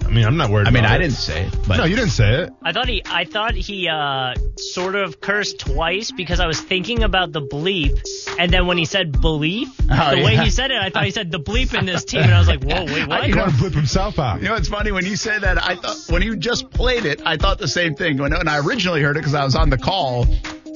[0.04, 0.68] I mean, I'm not worried.
[0.68, 0.98] I mean, about I it.
[1.00, 2.52] didn't say it, but No, you didn't say it.
[2.62, 7.02] I thought he I thought he uh sort of cursed twice because I was thinking
[7.02, 8.00] about the bleep
[8.38, 11.10] and then when he said belief, Oh, the way he said it, I thought he
[11.10, 13.26] said the bleep in this team and I was like, Whoa, wait, what?
[13.28, 14.40] You want to flip himself out.
[14.40, 15.62] You know, it's funny when you say that.
[15.62, 18.18] I thought when you just played it, I thought the same thing.
[18.18, 20.26] When, when I originally heard it, because I was on the call,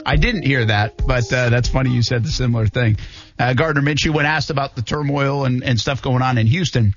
[0.04, 1.06] I didn't hear that.
[1.06, 2.96] But uh, that's funny you said the similar thing.
[3.38, 6.94] Uh, Gardner Minshew, when asked about the turmoil and, and stuff going on in Houston.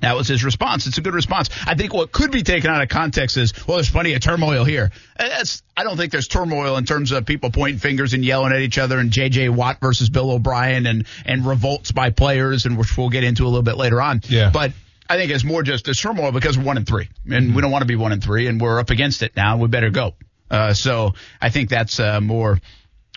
[0.00, 0.86] That was his response.
[0.86, 1.50] It's a good response.
[1.66, 4.64] I think what could be taken out of context is, well, there's plenty of turmoil
[4.64, 4.92] here.
[5.18, 8.52] Uh, That's, I don't think there's turmoil in terms of people pointing fingers and yelling
[8.52, 9.48] at each other and J.J.
[9.48, 13.48] Watt versus Bill O'Brien and, and revolts by players, and which we'll get into a
[13.48, 14.20] little bit later on.
[14.28, 14.50] Yeah.
[14.50, 14.72] But
[15.10, 17.70] I think it's more just there's turmoil because we're one and three, and we don't
[17.70, 19.56] want to be one and three, and we're up against it now.
[19.56, 20.14] We better go.
[20.50, 22.58] Uh, so I think that's uh, more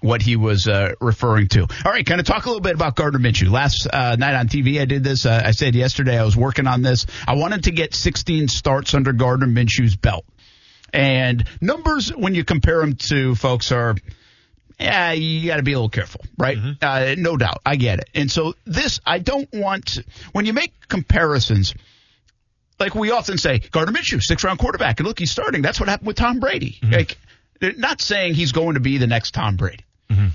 [0.01, 1.61] what he was uh, referring to.
[1.61, 3.49] All right, kind of talk a little bit about Gardner Minshew.
[3.49, 5.25] Last uh, night on TV, I did this.
[5.25, 7.05] Uh, I said yesterday I was working on this.
[7.27, 10.25] I wanted to get 16 starts under Gardner Minshew's belt,
[10.91, 13.95] and numbers when you compare them to folks are.
[14.79, 16.57] Yeah, you got to be a little careful, right?
[16.81, 17.59] Uh, no doubt.
[17.63, 18.09] I get it.
[18.15, 19.99] And so this, I don't want,
[20.31, 21.75] when you make comparisons,
[22.79, 25.61] like we often say, Gardner Minshew, six round quarterback, and look, he's starting.
[25.61, 26.79] That's what happened with Tom Brady.
[26.91, 27.15] Like,
[27.59, 29.85] they're not saying he's going to be the next Tom Brady.
[30.11, 30.27] Mm-hmm.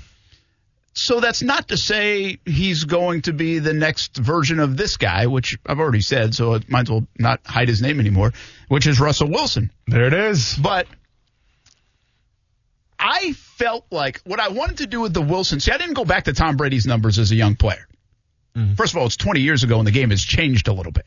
[0.93, 5.27] So that's not to say he's going to be the next version of this guy,
[5.27, 8.33] which I've already said, so it might as well not hide his name anymore,
[8.67, 9.69] which is Russell Wilson.
[9.85, 10.55] There it is.
[10.55, 10.87] But
[12.97, 15.59] I felt like what I wanted to do with the Wilson.
[15.59, 17.87] See, I didn't go back to Tom Brady's numbers as a young player.
[18.55, 18.73] Mm-hmm.
[18.73, 21.05] First of all, it's 20 years ago, and the game has changed a little bit.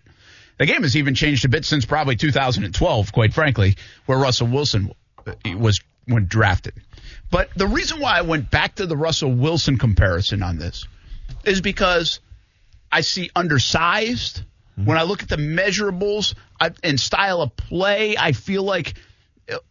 [0.58, 4.92] The game has even changed a bit since probably 2012, quite frankly, where Russell Wilson
[5.26, 6.74] uh, was when drafted.
[7.30, 10.86] But the reason why I went back to the Russell Wilson comparison on this
[11.44, 12.20] is because
[12.90, 14.42] I see undersized.
[14.78, 14.84] Mm-hmm.
[14.86, 18.94] When I look at the measurables I, and style of play, I feel like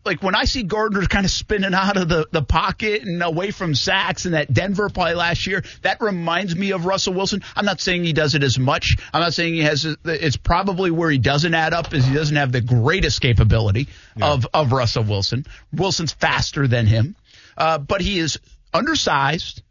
[0.06, 3.52] like when I see Gardner kind of spinning out of the, the pocket and away
[3.52, 7.44] from sacks and that Denver play last year, that reminds me of Russell Wilson.
[7.56, 8.98] I'm not saying he does it as much.
[9.14, 9.86] I'm not saying he has.
[10.06, 14.32] It's probably where he doesn't add up is he doesn't have the greatest capability yeah.
[14.32, 15.46] of of Russell Wilson.
[15.72, 17.16] Wilson's faster than him,
[17.60, 18.40] uh, but he is
[18.74, 19.62] undersized.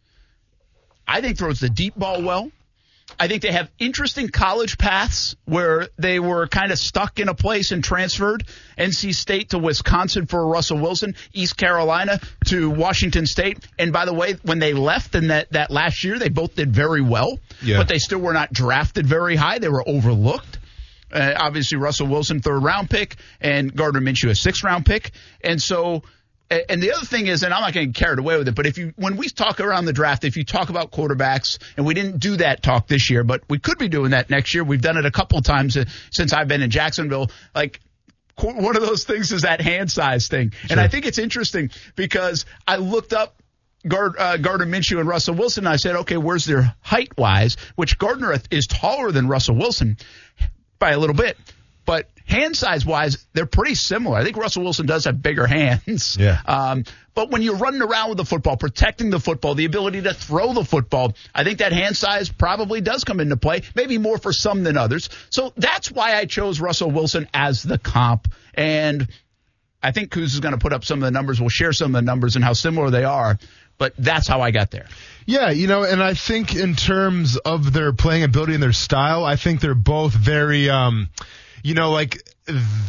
[1.06, 2.52] I think throws the deep ball well.
[3.18, 7.34] I think they have interesting college paths where they were kind of stuck in a
[7.34, 8.44] place and transferred.
[8.76, 13.66] NC State to Wisconsin for Russell Wilson, East Carolina to Washington State.
[13.78, 16.72] And by the way, when they left in that, that last year, they both did
[16.72, 17.78] very well, yeah.
[17.78, 19.58] but they still were not drafted very high.
[19.58, 20.58] They were overlooked.
[21.10, 25.12] Uh, obviously, Russell Wilson, third round pick, and Gardner Minshew, a sixth round pick.
[25.42, 26.02] And so
[26.50, 28.54] and the other thing is, and I'm not going to get carried away with it,
[28.54, 31.84] but if you, when we talk around the draft, if you talk about quarterbacks, and
[31.84, 34.64] we didn't do that talk this year, but we could be doing that next year.
[34.64, 37.30] We've done it a couple times uh, since I've been in Jacksonville.
[37.54, 37.80] Like,
[38.40, 40.52] one of those things is that hand size thing.
[40.52, 40.68] Sure.
[40.70, 43.42] And I think it's interesting because I looked up
[43.86, 45.66] Gard, uh, Gardner Minshew and Russell Wilson.
[45.66, 47.56] And I said, okay, where's their height wise?
[47.74, 49.96] Which Gardner is taller than Russell Wilson
[50.78, 51.36] by a little bit.
[52.28, 54.16] Hand size wise, they're pretty similar.
[54.16, 56.16] I think Russell Wilson does have bigger hands.
[56.28, 56.40] Yeah.
[56.46, 60.14] Um, but when you're running around with the football, protecting the football, the ability to
[60.14, 64.18] throw the football, I think that hand size probably does come into play, maybe more
[64.18, 65.08] for some than others.
[65.30, 68.28] So that's why I chose Russell Wilson as the comp.
[68.54, 69.08] And
[69.82, 71.40] I think Kuz is going to put up some of the numbers.
[71.40, 73.38] We'll share some of the numbers and how similar they are.
[73.78, 74.86] But that's how I got there.
[75.24, 79.24] Yeah, you know, and I think in terms of their playing ability and their style,
[79.24, 81.08] I think they're both very, um,
[81.68, 82.22] you know, like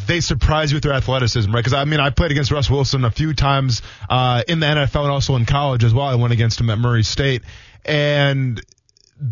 [0.08, 1.60] they surprise you with their athleticism, right?
[1.60, 5.02] Because I mean, I played against Russ Wilson a few times uh, in the NFL
[5.02, 6.06] and also in college as well.
[6.06, 7.44] I went against him at Murray State,
[7.84, 8.62] and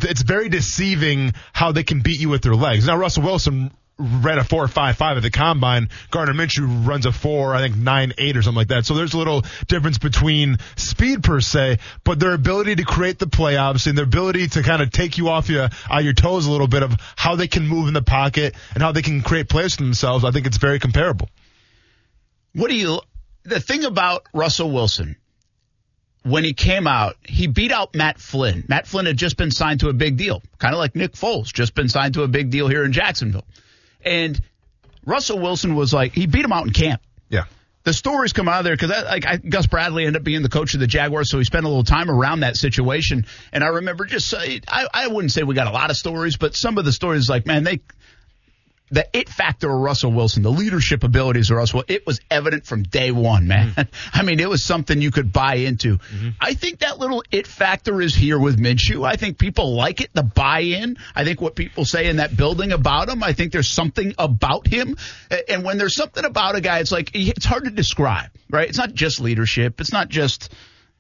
[0.01, 2.85] it's very deceiving how they can beat you with their legs.
[2.87, 5.89] Now, Russell Wilson ran a four five five at the combine.
[6.11, 8.85] Gardner Minshew runs a four, I think nine eight or something like that.
[8.85, 13.27] So there's a little difference between speed per se, but their ability to create the
[13.27, 16.45] play, obviously, and their ability to kind of take you off your out your toes
[16.45, 19.21] a little bit of how they can move in the pocket and how they can
[19.21, 20.23] create plays for themselves.
[20.23, 21.29] I think it's very comparable.
[22.53, 22.99] What do you?
[23.43, 25.15] The thing about Russell Wilson
[26.23, 28.65] when he came out, he beat out Matt Flynn.
[28.67, 31.53] Matt Flynn had just been signed to a big deal, kind of like Nick Foles,
[31.53, 33.45] just been signed to a big deal here in Jacksonville.
[34.07, 34.39] And
[35.05, 37.01] Russell Wilson was like, he beat him out in camp.
[37.29, 37.43] Yeah.
[37.83, 40.49] The stories come out of there because like I, Gus Bradley ended up being the
[40.49, 43.25] coach of the Jaguars, so he spent a little time around that situation.
[43.53, 46.35] And I remember just uh, I I wouldn't say we got a lot of stories,
[46.35, 47.79] but some of the stories like man they
[48.89, 52.83] the it factor of Russell Wilson, the leadership abilities of Russell, it was evident from
[52.83, 53.71] day one, man.
[53.71, 53.89] Mm-hmm.
[54.13, 55.97] I mean, it was something you could buy into.
[55.97, 56.29] Mm-hmm.
[56.39, 59.05] I think that little it factor is here with Minshew.
[59.05, 60.97] I think people like it, the buy in.
[61.15, 64.67] I think what people say in that building about him, I think there's something about
[64.67, 64.95] him.
[65.49, 68.69] And when there's something about a guy, it's like, it's hard to describe, right?
[68.69, 69.81] It's not just leadership.
[69.81, 70.53] It's not just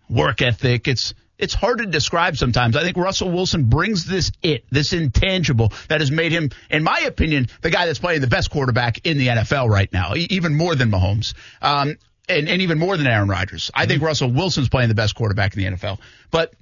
[0.09, 0.87] work ethic.
[0.87, 2.75] It's, it's hard to describe sometimes.
[2.75, 6.99] I think Russell Wilson brings this it, this intangible that has made him, in my
[7.01, 10.75] opinion, the guy that's playing the best quarterback in the NFL right now, even more
[10.75, 11.33] than Mahomes.
[11.61, 11.97] Um,
[12.29, 13.71] and, and even more than Aaron Rodgers.
[13.73, 13.89] I mm-hmm.
[13.89, 15.99] think Russell Wilson's playing the best quarterback in the NFL.
[16.29, 16.53] But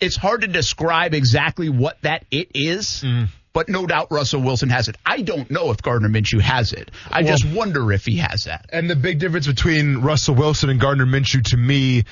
[0.00, 3.02] it's hard to describe exactly what that it is.
[3.04, 3.28] Mm.
[3.52, 4.96] But no doubt Russell Wilson has it.
[5.06, 6.90] I don't know if Gardner Minshew has it.
[7.10, 8.66] I well, just wonder if he has that.
[8.70, 12.04] And the big difference between Russell Wilson and Gardner Minshew to me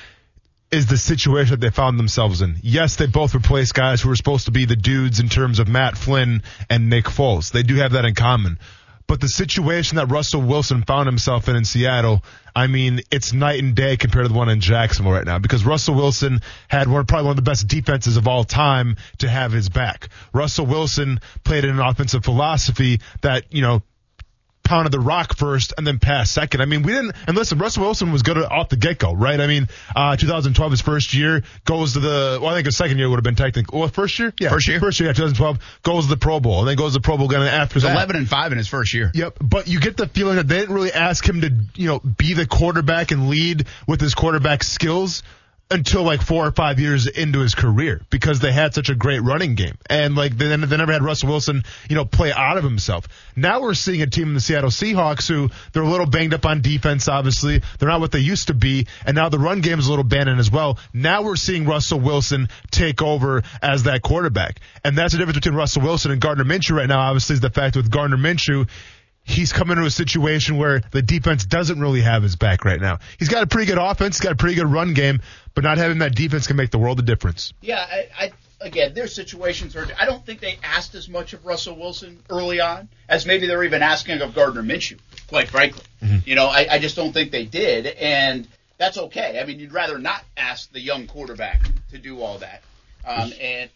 [0.71, 2.57] is the situation that they found themselves in.
[2.61, 5.67] Yes, they both replaced guys who were supposed to be the dudes in terms of
[5.67, 7.51] Matt Flynn and Nick Foles.
[7.51, 8.59] They do have that in common.
[9.07, 12.23] But the situation that Russell Wilson found himself in in Seattle,
[12.55, 15.63] I mean, it's night and day compared to the one in Jacksonville right now because
[15.63, 19.51] Russell Wilson had one, probably one of the best defenses of all time to have
[19.51, 20.09] his back.
[20.33, 23.83] Russell Wilson played in an offensive philosophy that, you know,
[24.65, 26.61] pounded the rock first and then passed second.
[26.61, 27.15] I mean, we didn't.
[27.27, 29.39] And listen, Russell Wilson was good off the get go, right?
[29.39, 32.39] I mean, uh, 2012, his first year, goes to the.
[32.41, 33.79] Well, I think his second year would have been technically.
[33.79, 36.59] Well, first year, yeah, first year, first year, yeah, 2012, goes to the Pro Bowl,
[36.59, 37.93] and then goes to the Pro Bowl again after that.
[37.93, 39.11] 11 and five in his first year.
[39.13, 41.99] Yep, but you get the feeling that they didn't really ask him to, you know,
[41.99, 45.23] be the quarterback and lead with his quarterback skills
[45.71, 49.21] until like four or five years into his career because they had such a great
[49.21, 52.63] running game and like they, they never had Russell Wilson, you know, play out of
[52.63, 53.07] himself.
[53.35, 56.45] Now we're seeing a team in the Seattle Seahawks who they're a little banged up
[56.45, 57.07] on defense.
[57.07, 59.89] Obviously, they're not what they used to be, and now the run game is a
[59.89, 60.77] little abandoned as well.
[60.93, 65.55] Now we're seeing Russell Wilson take over as that quarterback, and that's the difference between
[65.55, 66.99] Russell Wilson and Gardner Minshew right now.
[66.99, 68.69] Obviously, is the fact with Gardner Minshew
[69.25, 72.99] he's come into a situation where the defense doesn't really have his back right now.
[73.19, 75.19] He's got a pretty good offense, got a pretty good run game,
[75.53, 77.51] but not having that defense can make the world a difference.
[77.61, 79.87] Yeah, I, I again, their situations are.
[79.99, 83.63] I don't think they asked as much of Russell Wilson early on as maybe they're
[83.63, 84.99] even asking of Gardner Minshew.
[85.27, 85.83] quite frankly.
[86.23, 89.39] You know, I, I just don't think they did, and that's okay.
[89.41, 91.61] I mean, you'd rather not ask the young quarterback
[91.91, 92.61] to do all that.
[93.07, 93.69] Um, and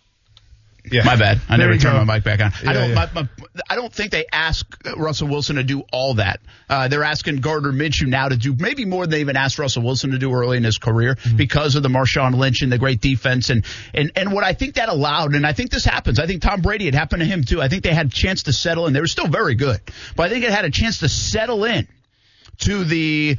[0.92, 1.04] Yeah.
[1.04, 1.40] my bad.
[1.50, 2.06] I There never turned go.
[2.06, 2.52] my mic back on.
[2.68, 2.90] I don't.
[2.90, 2.96] yeah.
[2.96, 3.30] My, my,
[3.70, 4.66] I don't think they ask
[4.98, 6.40] Russell Wilson to do all that.
[6.70, 9.84] Uh, they're asking Gardner Minshew now to do maybe more than they even asked Russell
[9.84, 11.38] Wilson to do early in his career Mm-hmm.
[11.38, 14.76] because of the Marshawn Lynch and the great defense and and and what I think
[14.76, 15.34] that allowed.
[15.36, 16.20] And I think this happens.
[16.20, 17.62] I think Tom Brady it happened to him too.
[17.62, 18.94] I think they had a chance to settle in.
[18.94, 19.80] They were still very good,
[20.16, 21.88] but I think it had a chance to settle in
[22.60, 23.38] to the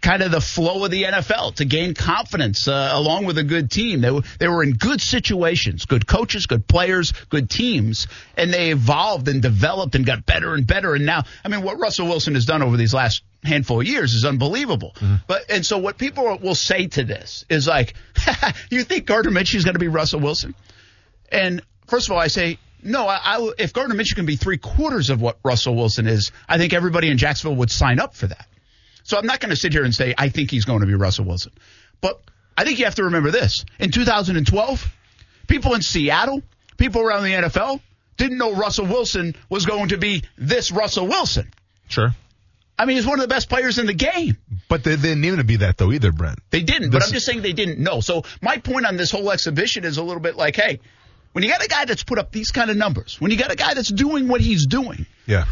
[0.00, 3.70] kind of the flow of the NFL to gain confidence uh, along with a good
[3.70, 4.00] team.
[4.00, 8.06] They were, they were in good situations, good coaches, good players, good teams,
[8.36, 10.94] and they evolved and developed and got better and better.
[10.94, 14.14] And now, I mean, what Russell Wilson has done over these last handful of years
[14.14, 14.94] is unbelievable.
[15.26, 17.94] But and so what people will say to this is like,
[18.70, 20.54] you think Gardner Minshew is going to be Russell Wilson?
[21.30, 24.58] And first of all, I say, no, I, I, if Gardner Minshew can be three
[24.58, 28.28] quarters of what Russell Wilson is, I think everybody in Jacksonville would sign up for
[28.28, 28.46] that.
[29.08, 30.94] So I'm not going to sit here and say I think he's going to be
[30.94, 31.52] Russell Wilson.
[32.02, 32.20] But
[32.58, 33.64] I think you have to remember this.
[33.78, 34.86] In 2012,
[35.46, 36.42] people in Seattle,
[36.76, 37.80] people around the NFL
[38.18, 41.50] didn't know Russell Wilson was going to be this Russell Wilson.
[41.88, 42.14] Sure.
[42.78, 44.36] I mean, he's one of the best players in the game.
[44.68, 46.40] But they, didn't to be that though either, Brent.
[46.50, 48.00] They didn't, but I'm just saying they didn't know.
[48.00, 50.80] So my point on this whole exhibition is a little bit like, hey,
[51.32, 53.50] when you got a guy that's put up these kind of numbers, when you got
[53.50, 55.46] a guy that's doing what he's doing, Yeah.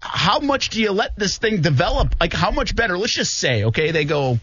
[0.00, 2.14] How much do you let this thing develop?
[2.20, 2.98] Like, how much better?
[2.98, 4.38] Let's just say, okay, they go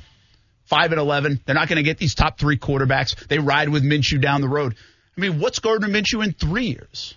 [0.65, 1.39] five and eleven.
[1.45, 3.27] They're not going to get these top three quarterbacks.
[3.27, 4.75] They ride with Minshew down the road.
[5.17, 7.15] I mean, what's Gardner Minshew in three years?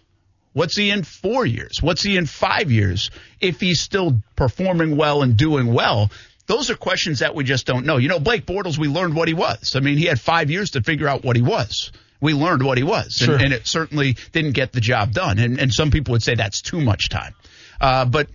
[0.52, 1.82] What's he in four years?
[1.82, 3.10] What's he in five years?
[3.40, 6.10] If he's still performing well and doing well,
[6.46, 7.98] those are questions that we just don't know.
[7.98, 9.76] You know, Blake Bortles, we learned what he was.
[9.76, 11.92] I mean, he had five years to figure out what he was.
[12.20, 15.38] We learned what he was, and, and it certainly didn't get the job done.
[15.38, 17.34] And, and some people would say that's too much time.
[17.80, 18.28] Uh, but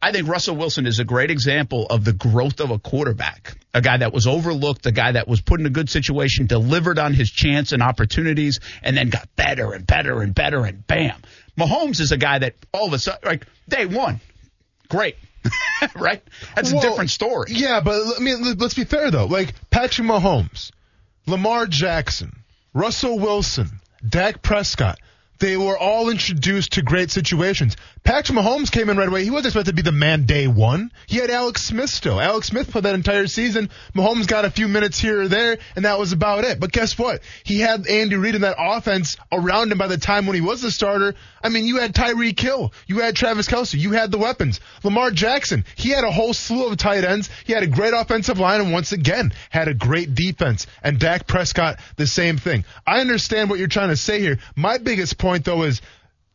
[0.00, 3.80] I think Russell Wilson is a great example of the growth of a quarterback, a
[3.80, 7.14] guy that was overlooked, a guy that was put in a good situation, delivered on
[7.14, 11.20] his chance and opportunities, and then got better and better and better, and bam.
[11.58, 14.20] Mahomes is a guy that all of a sudden, like day one,
[14.88, 15.16] great,
[15.96, 16.22] right?
[16.54, 17.50] That's a different story.
[17.50, 19.26] Yeah, but I mean, let- let's be fair though.
[19.26, 20.70] Like Patrick Mahomes,
[21.26, 24.98] Lamar Jackson, Russell Wilson, Dak Prescott.
[25.38, 27.76] They were all introduced to great situations.
[28.02, 29.22] Patrick Mahomes came in right away.
[29.22, 30.90] He wasn't expected to be the man day one.
[31.06, 32.20] He had Alex Smith still.
[32.20, 33.70] Alex Smith played that entire season.
[33.94, 36.58] Mahomes got a few minutes here or there, and that was about it.
[36.58, 37.20] But guess what?
[37.44, 40.62] He had Andy Reid in that offense around him by the time when he was
[40.62, 41.14] the starter.
[41.42, 43.78] I mean, you had Tyreek Hill, You had Travis Kelce.
[43.78, 44.60] You had the weapons.
[44.82, 45.64] Lamar Jackson.
[45.76, 47.30] He had a whole slew of tight ends.
[47.44, 50.66] He had a great offensive line and once again had a great defense.
[50.82, 52.64] And Dak Prescott, the same thing.
[52.86, 54.38] I understand what you're trying to say here.
[54.56, 55.80] My biggest point though is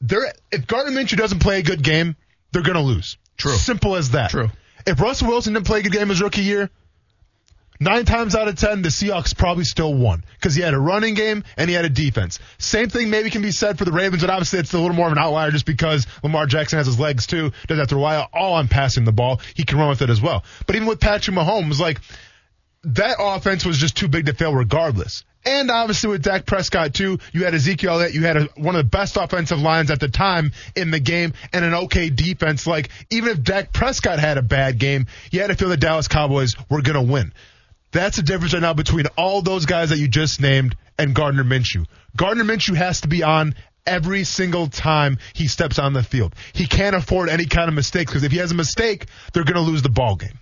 [0.01, 2.15] there, if Gardner Minshew doesn't play a good game,
[2.51, 3.17] they're going to lose.
[3.37, 3.53] True.
[3.53, 4.31] Simple as that.
[4.31, 4.49] True.
[4.85, 6.69] If Russell Wilson didn't play a good game his rookie year,
[7.83, 11.15] Nine times out of ten, the Seahawks probably still won because he had a running
[11.15, 12.39] game and he had a defense.
[12.57, 15.07] Same thing maybe can be said for the Ravens, but obviously it's a little more
[15.07, 17.51] of an outlier just because Lamar Jackson has his legs too.
[17.67, 19.41] Doesn't have to rely all on passing the ball.
[19.53, 20.45] He can run with it as well.
[20.65, 21.99] But even with Patrick Mahomes, like
[22.85, 25.25] that offense was just too big to fail regardless.
[25.45, 28.79] And obviously with Dak Prescott too, you had Ezekiel that you had a, one of
[28.79, 32.65] the best offensive lines at the time in the game and an okay defense.
[32.65, 36.07] Like even if Dak Prescott had a bad game, you had to feel the Dallas
[36.07, 37.33] Cowboys were going to win.
[37.93, 41.43] That's the difference right now between all those guys that you just named and Gardner
[41.43, 41.85] Minshew.
[42.17, 43.53] Gardner Minshew has to be on
[43.85, 46.35] every single time he steps on the field.
[46.53, 49.63] He can't afford any kind of mistakes because if he has a mistake, they're going
[49.63, 50.39] to lose the ball game.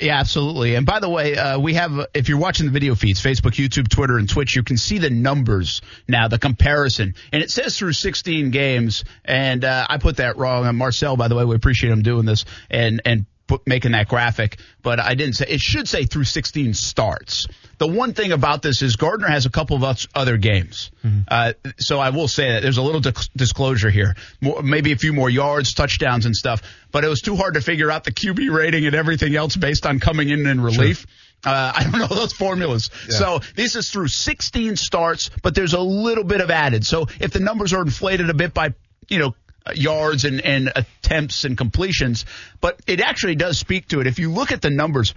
[0.00, 0.74] Yeah, absolutely.
[0.74, 3.52] And by the way, uh, we have, uh, if you're watching the video feeds, Facebook,
[3.52, 7.14] YouTube, Twitter, and Twitch, you can see the numbers now, the comparison.
[7.32, 10.66] And it says through 16 games, and uh, I put that wrong.
[10.66, 13.26] And Marcel, by the way, we appreciate him doing this and, and
[13.66, 17.46] making that graphic, but I didn't say, it should say through 16 starts.
[17.78, 20.90] The one thing about this is Gardner has a couple of other games.
[21.26, 24.14] Uh, so I will say that there's a little dis- disclosure here.
[24.40, 26.62] More, maybe a few more yards, touchdowns, and stuff.
[26.92, 29.84] But it was too hard to figure out the QB rating and everything else based
[29.86, 31.06] on coming in in relief.
[31.44, 32.90] Uh, I don't know those formulas.
[33.08, 36.86] So this is through 16 starts, but there's a little bit of added.
[36.86, 38.74] So if the numbers are inflated a bit by,
[39.08, 39.34] you know,
[39.74, 42.24] yards and, and attempts and completions,
[42.60, 44.06] but it actually does speak to it.
[44.06, 45.14] If you look at the numbers,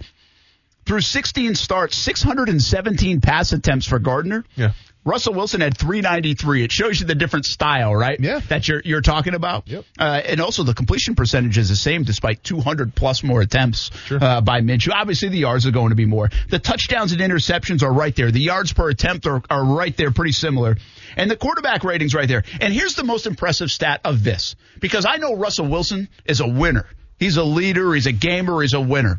[0.86, 4.44] through 16 starts, 617 pass attempts for Gardner.
[4.54, 4.72] Yeah.
[5.04, 6.64] Russell Wilson had 393.
[6.64, 8.18] It shows you the different style, right?
[8.18, 8.40] Yeah.
[8.48, 9.68] That you're you're talking about.
[9.68, 9.84] Yep.
[9.96, 14.40] Uh, and also the completion percentage is the same, despite 200 plus more attempts uh,
[14.40, 14.92] by Minshew.
[14.92, 16.28] Obviously, the yards are going to be more.
[16.50, 18.32] The touchdowns and interceptions are right there.
[18.32, 20.76] The yards per attempt are, are right there, pretty similar.
[21.16, 22.44] And the quarterback ratings right there.
[22.60, 26.46] And here's the most impressive stat of this, because I know Russell Wilson is a
[26.46, 26.86] winner.
[27.18, 27.94] He's a leader.
[27.94, 28.60] He's a gamer.
[28.60, 29.18] He's a winner.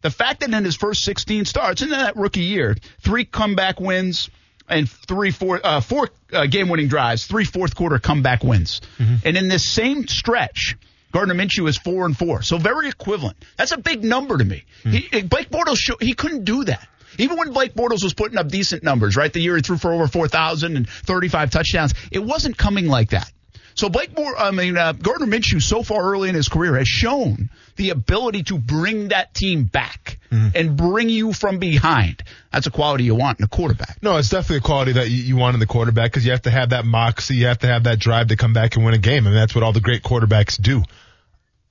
[0.00, 4.28] The fact that in his first 16 starts in that rookie year, three comeback wins
[4.68, 8.80] and three four uh, four uh, game winning drives, three fourth quarter comeback wins,
[9.24, 10.76] and in this same stretch.
[11.12, 13.36] Gardner Minshew is four and four, so very equivalent.
[13.56, 14.64] That's a big number to me.
[14.82, 16.88] He, Blake Bortles show, he couldn't do that.
[17.18, 19.32] Even when Blake Bortles was putting up decent numbers, right?
[19.32, 23.30] The year he threw for over 4,000 and 35 touchdowns, it wasn't coming like that.
[23.74, 26.86] So Blake Moore, I mean, uh, Gardner Minshew so far early in his career has
[26.86, 30.18] shown the ability to bring that team back
[30.54, 32.22] and bring you from behind.
[32.52, 34.00] That's a quality you want in a quarterback.
[34.00, 36.42] No, it's definitely a quality that you, you want in the quarterback because you have
[36.42, 38.94] to have that moxie, you have to have that drive to come back and win
[38.94, 40.82] a game, and that's what all the great quarterbacks do.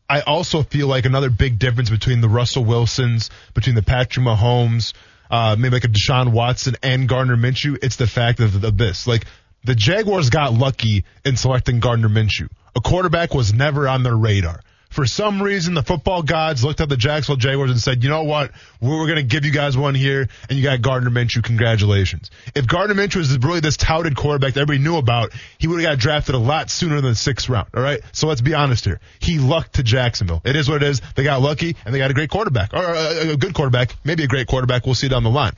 [0.09, 4.93] I also feel like another big difference between the Russell Wilsons, between the Patrick Mahomes,
[5.33, 9.07] uh, maybe like a Deshaun Watson and Gardner Minshew, it's the fact of, of this.
[9.07, 9.25] Like,
[9.63, 12.49] the Jaguars got lucky in selecting Gardner Minshew.
[12.75, 14.61] A quarterback was never on their radar.
[14.93, 18.25] For some reason, the football gods looked at the Jacksonville Jaguars and said, you know
[18.25, 18.51] what?
[18.79, 21.43] We're, going to give you guys one here, and you got Gardner Minshew.
[21.43, 22.29] Congratulations.
[22.53, 25.93] If Gardner Minshew was really this touted quarterback that everybody knew about, he would have
[25.93, 27.69] got drafted a lot sooner than the sixth round.
[27.73, 28.01] All right?
[28.11, 28.99] So let's be honest here.
[29.19, 30.43] He lucked to Jacksonville.
[30.45, 31.01] It is what it is.
[31.15, 34.27] They got lucky, and they got a great quarterback, or a good quarterback, maybe a
[34.27, 34.85] great quarterback.
[34.85, 35.53] We'll see down the line.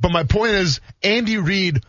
[0.00, 1.82] But my point is, Andy Reid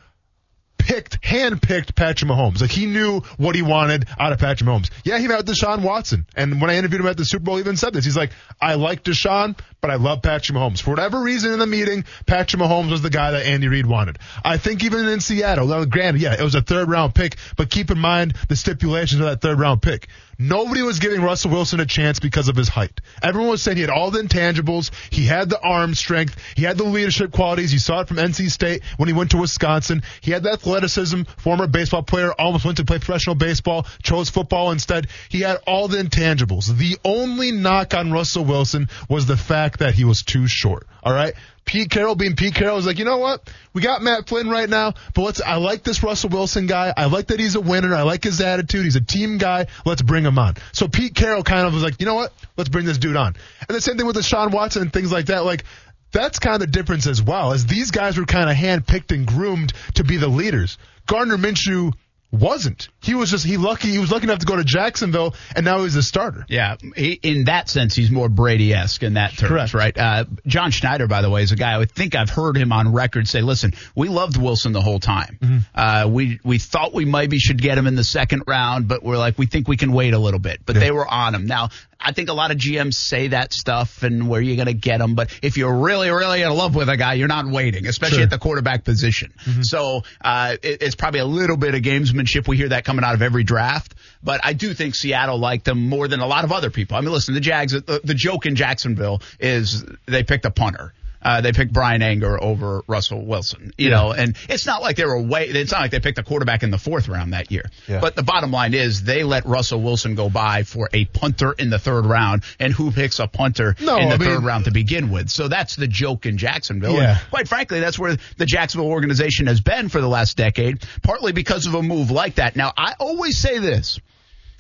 [0.82, 2.62] picked, hand-picked Patrick Mahomes.
[2.62, 4.90] Like he knew what he wanted out of Patrick Mahomes.
[5.04, 7.62] Yeah, he with Deshaun Watson, and when I interviewed him at the Super Bowl, he
[7.62, 8.04] even said this.
[8.04, 11.68] He's like, "I like Deshaun, but I love Patrick Mahomes." For whatever reason in the
[11.68, 14.20] meeting, Patrick Mahomes was the guy that Andy Reid wanted.
[14.44, 18.00] I think even in Seattle, granted, yeah, it was a third-round pick, but keep in
[18.00, 20.08] mind the stipulations of that third-round pick.
[20.42, 23.00] Nobody was giving Russell Wilson a chance because of his height.
[23.22, 24.90] Everyone was saying he had all the intangibles.
[25.12, 26.36] He had the arm strength.
[26.56, 27.72] He had the leadership qualities.
[27.72, 30.02] You saw it from NC State when he went to Wisconsin.
[30.22, 31.24] He had the athleticism.
[31.38, 35.08] Former baseball player, almost went to play professional baseball, chose football instead.
[35.30, 36.76] He had all the intangibles.
[36.76, 40.88] The only knock on Russell Wilson was the fact that he was too short.
[41.04, 41.36] All right.
[41.66, 43.50] Pete Carroll being Pete Carroll was like, you know what?
[43.74, 46.94] We got Matt Flynn right now, but let's, I like this Russell Wilson guy.
[46.96, 47.96] I like that he's a winner.
[47.96, 48.84] I like his attitude.
[48.84, 49.68] He's a team guy.
[49.86, 50.56] Let's bring him on.
[50.74, 52.34] So Pete Carroll kind of was like, you know what?
[52.58, 53.36] Let's bring this dude on.
[53.68, 55.46] And the same thing with Deshaun Watson and things like that.
[55.46, 55.64] Like,
[56.12, 59.26] that's kind of the difference as well, as these guys were kind of handpicked and
[59.26, 60.78] groomed to be the leaders.
[61.08, 61.94] Gardner Minshew
[62.32, 62.90] wasn't.
[63.02, 65.84] He was just he lucky he was lucky enough to go to Jacksonville and now
[65.84, 66.46] he's a starter.
[66.48, 69.74] Yeah, he, in that sense, he's more Brady-esque in that terms, Correct.
[69.74, 69.98] right?
[69.98, 72.94] Uh, John Schneider, by the way, is a guy I think I've heard him on
[72.94, 75.38] record say, "Listen, we loved Wilson the whole time.
[75.42, 75.58] Mm-hmm.
[75.76, 79.18] Uh, we we thought we maybe should get him in the second round, but we're
[79.18, 81.48] like, we think we can wait a little bit." But they were on him.
[81.48, 81.70] Now,
[82.04, 84.98] I think a lot of GMs say that stuff and where you're going to get
[85.00, 85.16] them.
[85.16, 88.24] but if you're really, really in love with a guy, you're not waiting, especially Sure.
[88.24, 89.34] at the quarterback position.
[89.62, 92.48] So uh, it, it's probably a little bit of gamesmanship.
[92.48, 95.88] We hear that coming out of every draft, but I do think Seattle liked him
[95.90, 96.98] more than a lot of other people.
[96.98, 100.94] I mean, listen, the Jags, the, the joke in Jacksonville is they picked a punter.
[101.24, 105.06] Uh, they picked Bryan Anger over Russell Wilson, you know, and it's not like they
[105.06, 107.70] were way, it's not like they picked a quarterback in the fourth round that year.
[107.88, 108.00] Yeah.
[108.00, 111.70] But the bottom line is they let Russell Wilson go by for a punter in
[111.70, 114.66] the third round, and who picks a punter No, in the I mean- third round
[114.66, 115.30] to begin with?
[115.30, 116.94] So that's the joke in Jacksonville.
[116.96, 117.20] Yeah.
[117.20, 121.34] And quite frankly, that's where the Jacksonville organization has been for the last decade, partly
[121.34, 122.56] because of a move like that.
[122.56, 124.00] Now, I always say this,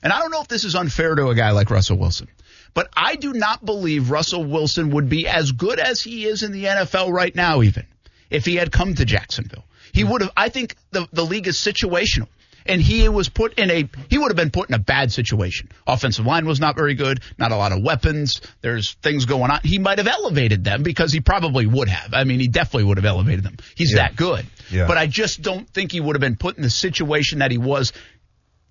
[0.03, 2.27] and I don't know if this is unfair to a guy like Russell Wilson,
[2.73, 6.51] but I do not believe Russell Wilson would be as good as he is in
[6.51, 7.85] the NFL right now, even
[8.29, 9.65] if he had come to Jacksonville.
[9.93, 12.27] He would have, I think the, the league is situational.
[12.63, 15.69] And he was put in a, he would have been put in a bad situation.
[15.87, 18.39] Offensive line was not very good, not a lot of weapons.
[18.61, 19.61] There's things going on.
[19.63, 22.13] He might have elevated them because he probably would have.
[22.13, 23.57] I mean, he definitely would have elevated them.
[23.75, 24.03] He's Yeah.
[24.03, 24.45] that good.
[24.69, 24.85] Yeah.
[24.85, 27.57] But I just don't think he would have been put in the situation that he
[27.57, 27.93] was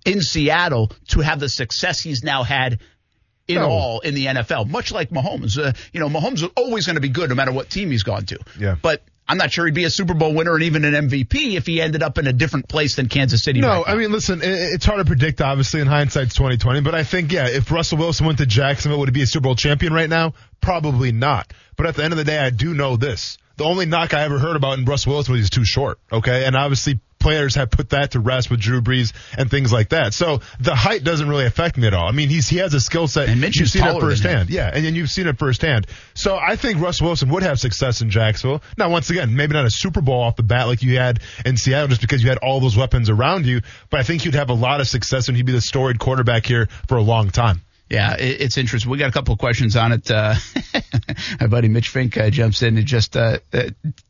[0.05, 2.79] in Seattle to have the success he's now had
[3.47, 3.69] in No.
[3.69, 4.69] all in the NFL.
[4.69, 7.51] Much like Mahomes, uh, you know, Mahomes is always going to be good no matter
[7.51, 8.39] what team he's gone to.
[8.59, 8.75] Yeah.
[8.81, 11.65] But I'm not sure he'd be a Super Bowl winner and even an MVP if
[11.65, 13.61] he ended up in a different place than Kansas City.
[13.61, 13.83] No, right.
[13.87, 17.47] I mean, listen, it's hard to predict, obviously, in hindsight's 2020, but I think, yeah,
[17.47, 20.33] if Russell Wilson went to Jacksonville, would he be a Super Bowl champion right now?
[20.59, 21.51] Probably not.
[21.77, 23.37] But at the end of the day, I do know this.
[23.57, 26.45] The only knock I ever heard about in Russell Wilson was he's too short, okay?
[26.45, 30.13] And obviously, players have put that to rest with Drew Brees and things like that.
[30.13, 32.07] So the height doesn't really affect me at all.
[32.07, 33.29] I mean, he's he has a skill set.
[33.29, 34.49] And Minshew's You've seen it firsthand.
[34.49, 35.87] Yeah, and then you've seen it firsthand.
[36.13, 38.61] So I think Russell Wilson would have success in Jacksonville.
[38.77, 41.57] Now, once again, maybe not a Super Bowl off the bat like you had in
[41.57, 44.49] Seattle just because you had all those weapons around you, but I think you'd have
[44.49, 47.61] a lot of success and he'd be the storied quarterback here for a long time.
[47.91, 48.89] Yeah, it, it's interesting.
[48.89, 50.09] We got a couple of questions on it.
[50.09, 50.35] Uh,
[51.41, 53.63] My buddy Mitch Fink uh, jumps in and just uh, uh,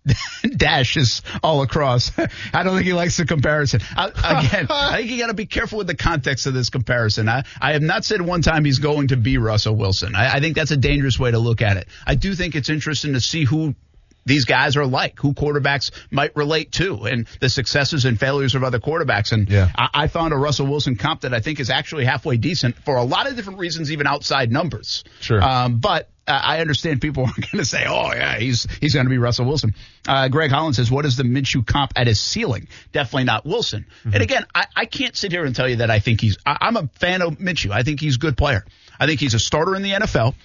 [0.56, 2.12] dashes all across.
[2.54, 3.82] I don't think he likes the comparison.
[3.98, 4.10] I,
[4.44, 7.28] again, I think you got to be careful with the context of this comparison.
[7.28, 10.14] I, I have not said one time he's going to be Russell Wilson.
[10.14, 11.88] I, I think that's a dangerous way to look at it.
[12.06, 13.74] I do think it's interesting to see who
[14.26, 18.64] these guys are like, who quarterbacks might relate to, and the successes and failures of
[18.64, 19.32] other quarterbacks.
[19.32, 19.70] And Yeah.
[19.76, 22.96] I, I found a Russell Wilson comp that I think is actually halfway decent for
[22.98, 25.04] a lot of different reasons, even outside numbers.
[25.20, 25.42] Sure.
[25.42, 29.08] Um, but uh, I understand people are going to say, "Oh, yeah, he's he's going
[29.08, 29.74] to be Russell Wilson."
[30.08, 32.68] Uh, Greg Holland says, "What is the Minshew comp at his ceiling?
[32.92, 35.98] Definitely not Wilson." And again, I, I can't sit here and tell you that I
[36.00, 36.38] think he's.
[36.46, 37.72] I, I'm a fan of Minshew.
[37.72, 38.64] I think he's a good player.
[39.00, 40.36] I think he's a starter in the NFL.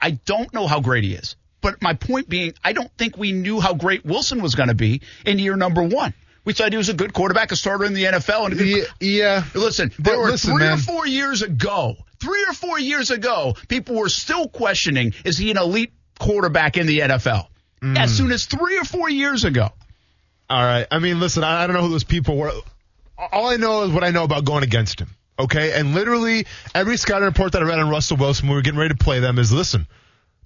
[0.00, 1.36] I don't know how great he is,
[1.66, 4.74] but my point being, I don't think we knew how great Wilson was going to
[4.76, 6.14] be in year number one.
[6.44, 8.68] We thought he was a good quarterback, a starter in the NFL, and a good
[8.68, 9.44] Yeah, yeah.
[9.52, 13.96] Listen, there were listen, three or four years ago, three or four years ago, people
[13.96, 17.48] were still questioning is he an elite quarterback in the NFL?
[17.82, 17.98] Mm.
[17.98, 19.70] As soon as three or four years ago.
[20.48, 20.86] All right.
[20.88, 22.52] I mean, listen, I, I don't know who those people were.
[23.18, 25.08] All I know is what I know about going against him.
[25.36, 25.72] Okay.
[25.72, 26.46] And literally
[26.76, 29.04] every scouting report that I read on Russell Wilson when we were getting ready to
[29.04, 29.88] play them is listen,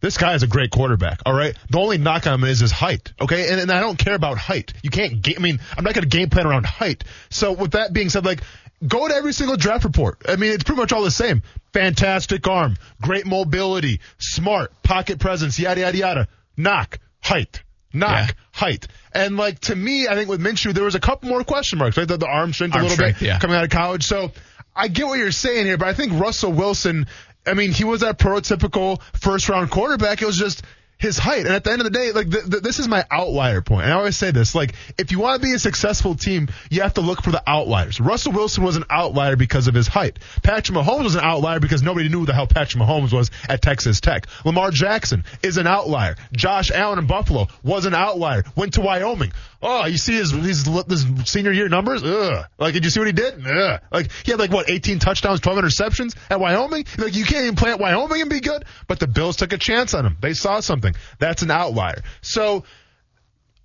[0.01, 1.21] this guy is a great quarterback.
[1.27, 1.55] All right.
[1.69, 3.13] The only knock on him is his height.
[3.21, 3.51] Okay.
[3.51, 4.73] And, and I don't care about height.
[4.83, 7.05] You can't ga- I mean, I'm not going to game plan around height.
[7.31, 8.43] So with that being said, like,
[8.87, 10.23] go to every single draft report.
[10.27, 11.43] I mean, it's pretty much all the same.
[11.73, 16.29] Fantastic arm, great mobility, smart, pocket presence, yada, yada, yada.
[16.57, 17.63] Knock, height.
[17.93, 18.35] Knock, Yeah.
[18.53, 18.87] height.
[19.13, 21.97] And like to me, I think with Minshew, there was a couple more question marks,
[21.97, 22.07] right?
[22.09, 23.39] The, the arm strength Arm a little strength, bit yeah.
[23.39, 24.05] coming out of college.
[24.05, 24.31] So
[24.75, 27.07] I get what you're saying here, but I think Russell Wilson,
[27.47, 30.23] I mean, he was that prototypical first round quarterback.
[30.23, 30.63] It was just
[31.01, 31.47] his height.
[31.47, 33.85] And at the end of the day, like th- th- this is my outlier point.
[33.85, 36.83] And I always say this, like if you want to be a successful team, you
[36.83, 38.01] have to look for the outliers.
[38.01, 40.19] Russell Wilson was an outlier because of his height.
[40.43, 43.63] Patrick Mahomes was an outlier because nobody knew who the hell Patrick Mahomes was at
[43.63, 44.27] Texas Tech.
[44.45, 46.17] Lamar Jackson is an outlier.
[46.33, 48.45] Josh Allen in Buffalo was an outlier.
[48.55, 49.33] Went to Wyoming.
[49.63, 52.03] Oh, you see his his, his senior year numbers?
[52.03, 52.47] Ugh.
[52.59, 53.47] Like, did you see what he did?
[53.47, 53.81] Ugh.
[53.93, 56.87] Like, he had like what, 18 touchdowns, 12 interceptions at Wyoming?
[56.97, 58.65] Like, you can't even play at Wyoming and be good.
[58.87, 60.17] But the Bills took a chance on him.
[60.21, 60.90] They saw something.
[61.19, 62.03] That's an outlier.
[62.23, 62.65] So,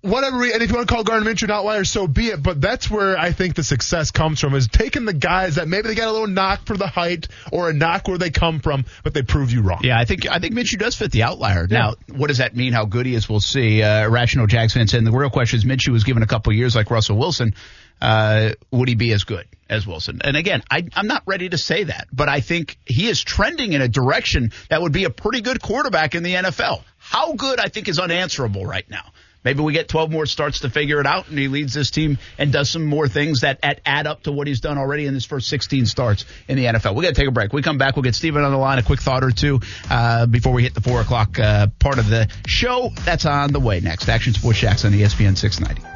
[0.02, 2.42] whatever, and if you want to call Gardner Minshew an outlier, so be it.
[2.42, 5.88] But that's where I think the success comes from is taking the guys that maybe
[5.88, 8.84] they got a little knock for the height or a knock where they come from,
[9.02, 9.80] but they prove you wrong.
[9.82, 11.66] Yeah, I think I think Minshew does fit the outlier.
[11.66, 12.72] Now, what does that mean?
[12.72, 13.82] How good he is, we'll see.
[13.82, 16.74] Uh, Rational Jags fan saying the real question is Minshew was given a couple years
[16.76, 17.54] like Russell Wilson.
[18.00, 20.20] Uh, would he be as good as Wilson?
[20.22, 23.72] And again, I, I'm not ready to say that, but I think he is trending
[23.72, 26.82] in a direction that would be a pretty good quarterback in the NFL.
[26.98, 29.04] How good, I think, is unanswerable right now.
[29.46, 32.18] Maybe we get 12 more starts to figure it out, and he leads this team
[32.36, 35.24] and does some more things that add, up to what he's done already in his
[35.24, 36.96] first 16 starts in the NFL.
[36.96, 37.52] We got to take a break.
[37.52, 37.94] We come back.
[37.94, 38.80] We'll get Steven on the line.
[38.80, 42.10] A quick thought or two uh, before we hit the four o'clock uh, part of
[42.10, 42.90] the show.
[43.04, 44.08] That's on the way next.
[44.08, 45.95] Action Sports Jax on ESPN 690.